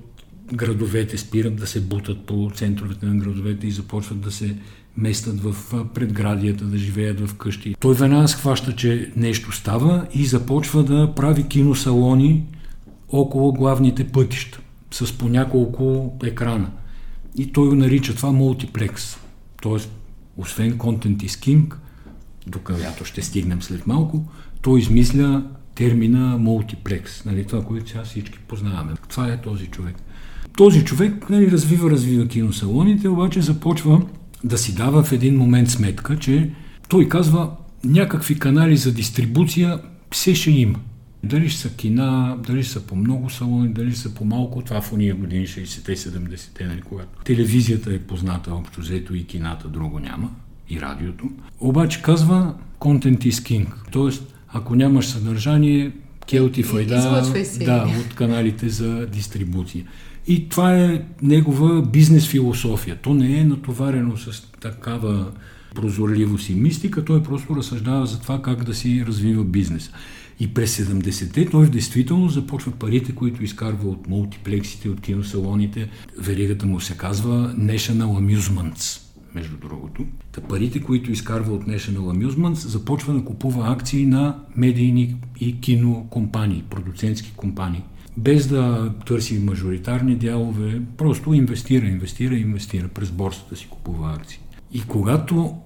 градовете, 0.53 1.19
спират 1.19 1.57
да 1.57 1.67
се 1.67 1.81
бутат 1.81 2.27
по 2.27 2.51
центровете 2.55 3.07
на 3.07 3.17
градовете 3.17 3.67
и 3.67 3.71
започват 3.71 4.21
да 4.21 4.31
се 4.31 4.57
местат 4.97 5.41
в 5.41 5.55
предградията, 5.95 6.65
да 6.65 6.79
живеят 6.79 7.29
в 7.29 7.35
къщи. 7.35 7.75
Той 7.81 7.95
веднага 7.95 8.29
схваща, 8.29 8.77
че 8.77 9.13
нещо 9.17 9.53
става 9.53 10.07
и 10.15 10.27
започва 10.27 10.85
да 10.85 11.15
прави 11.15 11.49
киносалони 11.49 12.45
около 13.09 13.53
главните 13.53 14.09
пътища, 14.09 14.61
с 14.91 15.19
по 15.19 15.29
няколко 15.29 16.15
екрана. 16.25 16.71
И 17.37 17.53
той 17.53 17.69
го 17.69 17.75
нарича 17.75 18.15
това 18.15 18.33
мултиплекс. 18.33 19.17
Тоест, 19.63 19.91
освен 20.37 20.79
Content 20.79 21.17
is 21.17 21.27
King, 21.27 21.75
до 22.47 22.59
която 22.59 23.05
ще 23.05 23.23
стигнем 23.23 23.63
след 23.63 23.87
малко, 23.87 24.25
той 24.63 24.79
измисля 24.79 25.43
термина 25.81 26.39
мултиплекс, 26.39 27.25
нали, 27.25 27.45
това, 27.45 27.65
което 27.65 27.91
сега 27.91 28.03
всички 28.05 28.39
познаваме. 28.39 28.93
Това 29.09 29.33
е 29.33 29.41
този 29.41 29.67
човек. 29.67 29.97
Този 30.57 30.85
човек 30.85 31.31
нали, 31.31 31.51
развива, 31.51 31.91
развива 31.91 32.29
киносалоните, 32.29 33.09
обаче 33.09 33.41
започва 33.41 34.03
да 34.45 34.59
си 34.59 34.75
дава 34.75 35.03
в 35.03 35.13
един 35.13 35.37
момент 35.37 35.71
сметка, 35.71 36.19
че 36.19 36.51
той 36.89 37.09
казва 37.09 37.51
някакви 37.85 38.39
канали 38.39 38.77
за 38.77 38.95
дистрибуция 38.95 39.81
все 40.11 40.35
ще 40.35 40.51
има. 40.51 40.79
Дали 41.25 41.49
ще 41.49 41.61
са 41.61 41.71
кина, 41.71 42.37
дали 42.47 42.63
ще 42.63 42.73
са 42.73 42.87
по 42.87 42.97
много 42.97 43.31
салони, 43.31 43.73
дали 43.73 43.91
ще 43.91 44.01
са 44.01 44.15
по 44.15 44.25
малко, 44.25 44.63
това 44.63 44.81
в 44.81 44.93
уния 44.93 45.15
години 45.15 45.47
60-те, 45.47 45.97
70-те, 45.97 46.65
нали, 46.65 46.81
когато 46.81 47.23
телевизията 47.25 47.95
е 47.95 47.99
позната 47.99 48.55
общо 48.55 48.81
взето 48.81 49.15
и 49.15 49.25
кината 49.27 49.69
друго 49.69 49.99
няма, 49.99 50.31
и 50.71 50.81
радиото. 50.81 51.31
Обаче 51.61 52.03
казва 52.03 52.55
content 52.81 53.27
is 53.27 53.31
king, 53.31 53.67
т.е. 53.93 54.30
ако 54.53 54.75
нямаш 54.75 55.07
съдържание, 55.07 55.93
келти 56.27 56.63
файда 56.63 57.23
да, 57.61 57.89
от 58.01 58.15
каналите 58.15 58.69
за 58.69 59.07
дистрибуция. 59.07 59.85
И 60.27 60.49
това 60.49 60.77
е 60.77 61.03
негова 61.23 61.83
бизнес 61.83 62.29
философия. 62.29 62.97
То 63.03 63.15
не 63.15 63.39
е 63.39 63.45
натоварено 63.45 64.17
с 64.17 64.43
такава 64.61 65.27
прозорливост 65.75 66.49
и 66.49 66.55
мистика, 66.55 67.05
той 67.05 67.23
просто 67.23 67.57
разсъждава 67.57 68.07
за 68.07 68.21
това 68.21 68.43
как 68.43 68.65
да 68.65 68.75
си 68.75 69.05
развива 69.07 69.45
бизнес. 69.45 69.91
И 70.41 70.55
през 70.55 70.77
70-те 70.77 71.47
той 71.51 71.67
в 71.67 71.71
действителност 71.71 72.35
започва 72.35 72.73
парите, 72.73 73.15
които 73.15 73.45
изкарва 73.45 73.89
от 73.89 74.09
мултиплексите, 74.09 74.89
от 74.89 75.01
киносалоните. 75.01 75.89
Веригата 76.19 76.67
му 76.67 76.81
се 76.81 76.97
казва 76.97 77.55
National 77.59 78.39
Amusements, 78.39 79.01
между 79.35 79.57
другото. 79.57 80.05
Та 80.33 80.41
парите, 80.41 80.81
които 80.81 81.13
изкарва 81.13 81.55
от 81.55 81.65
National 81.65 81.99
Amusements, 81.99 82.67
започва 82.67 83.15
да 83.15 83.25
купува 83.25 83.73
акции 83.73 84.07
на 84.07 84.39
медийни 84.57 85.17
и 85.41 85.61
кинокомпании, 85.61 86.65
продуцентски 86.71 87.33
компании. 87.37 87.83
Без 88.17 88.49
да 88.49 88.93
търси 89.07 89.39
мажоритарни 89.39 90.17
дялове, 90.17 90.83
просто 90.97 91.35
инвестира, 91.35 91.87
инвестира, 91.87 92.35
инвестира. 92.35 92.89
През 92.89 93.11
борсата 93.11 93.57
си 93.57 93.69
купува 93.71 94.15
акции. 94.15 94.41
И 94.73 94.83
когато 94.83 95.57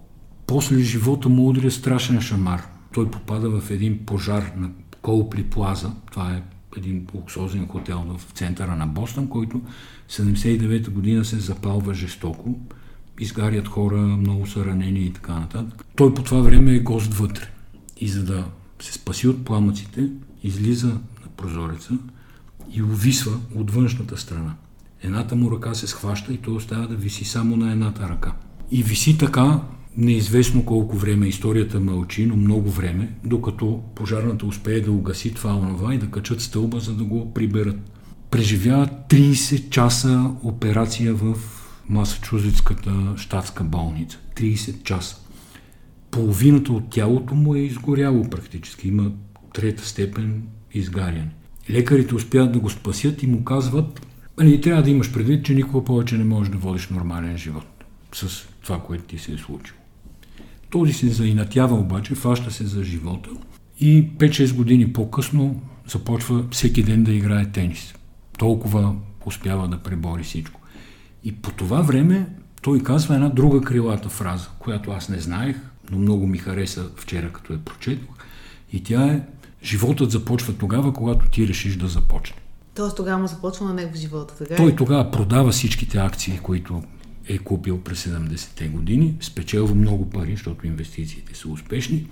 после 0.46 0.78
живота 0.78 1.28
му 1.28 1.48
удря 1.48 1.70
страшен 1.70 2.20
шамар, 2.20 2.62
той 2.92 3.10
попада 3.10 3.60
в 3.60 3.70
един 3.70 3.98
пожар 4.06 4.52
на 4.56 4.70
Колпли 5.02 5.42
Плаза, 5.42 5.92
това 6.10 6.32
е 6.32 6.42
един 6.76 7.06
луксозен 7.14 7.66
хотел 7.68 8.04
в 8.18 8.32
центъра 8.32 8.76
на 8.76 8.86
Бостън, 8.86 9.28
който 9.28 9.60
79-та 10.10 10.90
година 10.90 11.24
се 11.24 11.36
запалва 11.36 11.94
жестоко, 11.94 12.58
изгарят 13.20 13.68
хора, 13.68 13.96
много 13.96 14.46
са 14.46 14.64
ранени 14.64 15.00
и 15.00 15.12
така 15.12 15.34
нататък. 15.34 15.84
Той 15.96 16.14
по 16.14 16.22
това 16.22 16.40
време 16.40 16.74
е 16.74 16.80
гост 16.80 17.14
вътре. 17.14 17.50
И 18.00 18.08
за 18.08 18.24
да 18.24 18.44
се 18.82 18.92
спаси 18.92 19.28
от 19.28 19.44
пламъците, 19.44 20.08
излиза 20.42 20.88
на 20.88 21.28
прозореца 21.36 21.98
и 22.72 22.82
увисва 22.82 23.32
от 23.54 23.70
външната 23.70 24.16
страна. 24.16 24.54
Едната 25.02 25.36
му 25.36 25.50
ръка 25.50 25.74
се 25.74 25.86
схваща 25.86 26.32
и 26.32 26.36
той 26.36 26.54
остава 26.54 26.86
да 26.86 26.94
виси 26.94 27.24
само 27.24 27.56
на 27.56 27.72
едната 27.72 28.08
ръка. 28.08 28.32
И 28.70 28.82
виси 28.82 29.18
така, 29.18 29.60
неизвестно 29.96 30.64
колко 30.64 30.96
време, 30.96 31.26
историята 31.26 31.80
мълчи, 31.80 32.26
но 32.26 32.36
много 32.36 32.70
време, 32.70 33.14
докато 33.24 33.82
пожарната 33.94 34.46
успее 34.46 34.80
да 34.80 34.92
угаси 34.92 35.34
това 35.34 35.54
онова 35.54 35.94
и 35.94 35.98
да 35.98 36.10
качат 36.10 36.40
стълба, 36.40 36.80
за 36.80 36.94
да 36.94 37.04
го 37.04 37.34
приберат. 37.34 37.76
Преживява 38.30 38.88
30 39.08 39.70
часа 39.70 40.30
операция 40.42 41.14
в 41.14 41.34
Масачузетската 41.88 43.14
щатска 43.16 43.64
болница. 43.64 44.18
30 44.36 44.82
часа. 44.82 45.16
Половината 46.10 46.72
от 46.72 46.90
тялото 46.90 47.34
му 47.34 47.54
е 47.54 47.58
изгоряло 47.58 48.30
практически. 48.30 48.88
Има 48.88 49.12
трета 49.54 49.86
степен 49.86 50.42
изгаряне. 50.74 51.30
Лекарите 51.70 52.14
успяват 52.14 52.52
да 52.52 52.58
го 52.58 52.70
спасят 52.70 53.22
и 53.22 53.26
му 53.26 53.44
казват, 53.44 54.06
нали, 54.38 54.60
трябва 54.60 54.82
да 54.82 54.90
имаш 54.90 55.12
предвид, 55.12 55.44
че 55.44 55.54
никога 55.54 55.84
повече 55.84 56.18
не 56.18 56.24
можеш 56.24 56.52
да 56.52 56.58
водиш 56.58 56.88
нормален 56.88 57.36
живот 57.36 57.84
с 58.12 58.46
това, 58.62 58.80
което 58.80 59.04
ти 59.04 59.18
се 59.18 59.32
е 59.32 59.38
случило. 59.38 59.78
Този 60.70 60.92
се 60.92 61.08
заинатява 61.08 61.76
обаче, 61.76 62.14
фаща 62.14 62.50
се 62.50 62.66
за 62.66 62.84
живота 62.84 63.30
и 63.80 64.08
5-6 64.18 64.54
години 64.54 64.92
по-късно 64.92 65.62
започва 65.86 66.44
всеки 66.50 66.82
ден 66.82 67.04
да 67.04 67.12
играе 67.12 67.52
тенис. 67.52 67.94
Толкова 68.38 68.94
успява 69.26 69.68
да 69.68 69.78
пребори 69.78 70.22
всичко. 70.22 70.60
И 71.24 71.32
по 71.32 71.50
това 71.50 71.80
време 71.80 72.26
той 72.62 72.82
казва 72.82 73.14
една 73.14 73.28
друга 73.28 73.60
крилата 73.60 74.08
фраза, 74.08 74.48
която 74.58 74.90
аз 74.90 75.08
не 75.08 75.18
знаех, 75.18 75.56
но 75.90 75.98
много 75.98 76.26
ми 76.26 76.38
хареса 76.38 76.86
вчера, 76.96 77.32
като 77.32 77.52
я 77.52 77.58
прочетох. 77.58 78.14
И 78.72 78.82
тя 78.82 79.06
е 79.06 79.22
Животът 79.64 80.10
започва 80.10 80.54
тогава, 80.54 80.92
когато 80.92 81.30
ти 81.30 81.48
решиш 81.48 81.76
да 81.76 81.88
започне. 81.88 82.36
Тоест 82.74 82.96
тогава 82.96 83.18
му 83.18 83.26
започва 83.26 83.66
на 83.66 83.74
него 83.74 83.94
живота, 83.94 84.34
така 84.38 84.56
Той 84.56 84.76
тогава 84.76 85.10
продава 85.10 85.50
всичките 85.50 85.98
акции, 85.98 86.38
които 86.42 86.82
е 87.28 87.38
купил 87.38 87.80
през 87.80 88.06
70-те 88.06 88.68
години, 88.68 89.14
спечелва 89.20 89.74
много 89.74 90.10
пари, 90.10 90.30
защото 90.30 90.66
инвестициите 90.66 91.34
са 91.34 91.48
успешни 91.48 92.06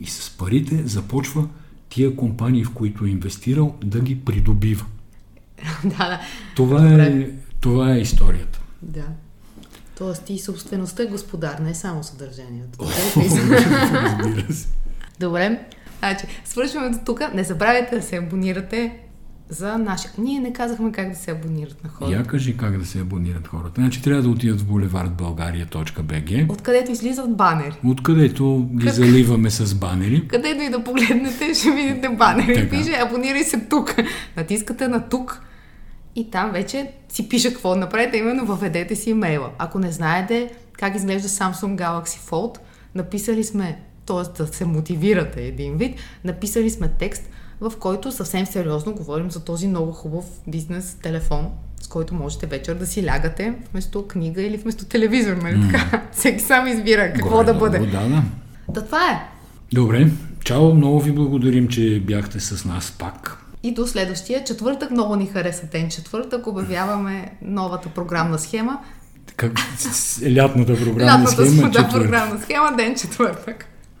и 0.00 0.06
с 0.06 0.30
парите 0.38 0.86
започва 0.86 1.48
тия 1.88 2.16
компании, 2.16 2.64
в 2.64 2.72
които 2.72 3.04
е 3.04 3.08
инвестирал, 3.08 3.74
да 3.84 4.00
ги 4.00 4.20
придобива. 4.20 4.84
да, 5.84 5.90
да. 5.98 6.20
Това 6.56 6.92
е, 6.92 7.30
това 7.64 7.94
е 7.94 7.98
историята. 7.98 8.60
Да. 8.82 9.04
Тоест 9.98 10.30
и 10.30 10.38
собствеността 10.38 11.02
е 11.02 11.06
господар, 11.06 11.58
не 11.58 11.74
само 11.74 12.04
съдържанието. 12.04 12.78
Разбира 13.16 14.52
се. 14.52 14.68
Добре. 15.20 15.60
Значи, 15.98 16.26
свършваме 16.44 16.90
до 16.90 16.98
тук. 17.06 17.20
Не 17.34 17.44
забравяйте 17.44 17.96
да 17.96 18.02
се 18.02 18.16
абонирате 18.16 18.98
за 19.48 19.78
нашия... 19.78 20.10
Ние 20.18 20.40
не 20.40 20.52
казахме 20.52 20.92
как 20.92 21.10
да 21.10 21.16
се 21.16 21.30
абонират 21.30 21.84
на 21.84 21.90
хората. 21.90 22.16
Я 22.16 22.24
кажи 22.24 22.56
как 22.56 22.78
да 22.78 22.86
се 22.86 23.00
абонират 23.00 23.46
хората. 23.46 23.80
Значи 23.80 24.02
трябва 24.02 24.22
да 24.22 24.28
отидат 24.28 24.60
в 24.60 24.64
булевардбългария.bg 24.64 26.52
Откъдето 26.52 26.92
излизат 26.92 27.36
банери. 27.36 27.74
Откъдето 27.84 28.68
ги 28.74 28.86
как... 28.86 28.94
заливаме 28.94 29.50
с 29.50 29.74
банери. 29.74 30.28
Където 30.28 30.62
и 30.62 30.70
да 30.70 30.84
погледнете, 30.84 31.54
ще 31.54 31.70
видите 31.70 32.08
банери. 32.08 32.54
Така. 32.54 32.70
Пише, 32.70 32.92
абонирай 32.92 33.44
се 33.44 33.60
тук. 33.60 33.94
Натискате 34.36 34.88
на 34.88 35.08
тук 35.08 35.42
и 36.16 36.30
там 36.30 36.52
вече 36.52 36.90
си 37.08 37.28
пише 37.28 37.52
какво 37.52 37.74
направите, 37.74 38.16
именно 38.16 38.46
въведете 38.46 38.96
си 38.96 39.10
имейла. 39.10 39.50
Ако 39.58 39.78
не 39.78 39.92
знаете 39.92 40.50
как 40.72 40.94
изглежда 40.94 41.28
Samsung 41.28 41.76
Galaxy 41.76 42.30
Fold, 42.30 42.58
написали 42.94 43.44
сме, 43.44 43.80
т.е. 44.06 44.42
да 44.42 44.46
се 44.46 44.64
мотивирате 44.64 45.42
един 45.42 45.76
вид, 45.76 45.96
написали 46.24 46.70
сме 46.70 46.88
текст, 46.98 47.30
в 47.60 47.72
който 47.78 48.12
съвсем 48.12 48.46
сериозно 48.46 48.94
говорим 48.94 49.30
за 49.30 49.44
този 49.44 49.68
много 49.68 49.92
хубав 49.92 50.24
бизнес 50.46 50.94
телефон, 50.94 51.50
с 51.82 51.86
който 51.86 52.14
можете 52.14 52.46
вечер 52.46 52.74
да 52.74 52.86
си 52.86 53.06
лягате 53.06 53.54
вместо 53.70 54.08
книга 54.08 54.42
или 54.42 54.56
вместо 54.56 54.84
телевизор, 54.84 55.36
нали 55.36 55.56
mm. 55.56 55.72
така? 55.72 56.02
Всеки 56.12 56.42
сам 56.42 56.66
избира 56.66 57.12
какво 57.12 57.36
Горе, 57.36 57.46
да 57.46 57.54
бъде. 57.54 57.78
Да, 57.78 58.08
да. 58.08 58.22
Да, 58.68 58.84
това 58.84 59.10
е. 59.10 59.28
Добре. 59.72 60.08
Чао, 60.44 60.74
много 60.74 61.00
ви 61.00 61.12
благодарим, 61.12 61.68
че 61.68 62.02
бяхте 62.06 62.40
с 62.40 62.64
нас 62.64 62.94
пак. 62.98 63.43
И 63.64 63.74
до 63.74 63.86
следващия 63.86 64.44
четвъртък. 64.44 64.90
Много 64.90 65.16
ни 65.16 65.26
хареса 65.26 65.66
ден 65.66 65.90
четвъртък. 65.90 66.46
Обявяваме 66.46 67.32
новата 67.42 67.88
програмна 67.88 68.38
схема. 68.38 68.78
Как, 69.36 69.52
лятната 70.36 70.76
програмна 70.76 71.12
лятната, 71.12 71.46
схема. 71.46 71.70
Да, 71.70 71.88
програмна 71.88 72.40
схема, 72.42 72.76
ден 72.76 72.94
четвъртък. 72.94 73.66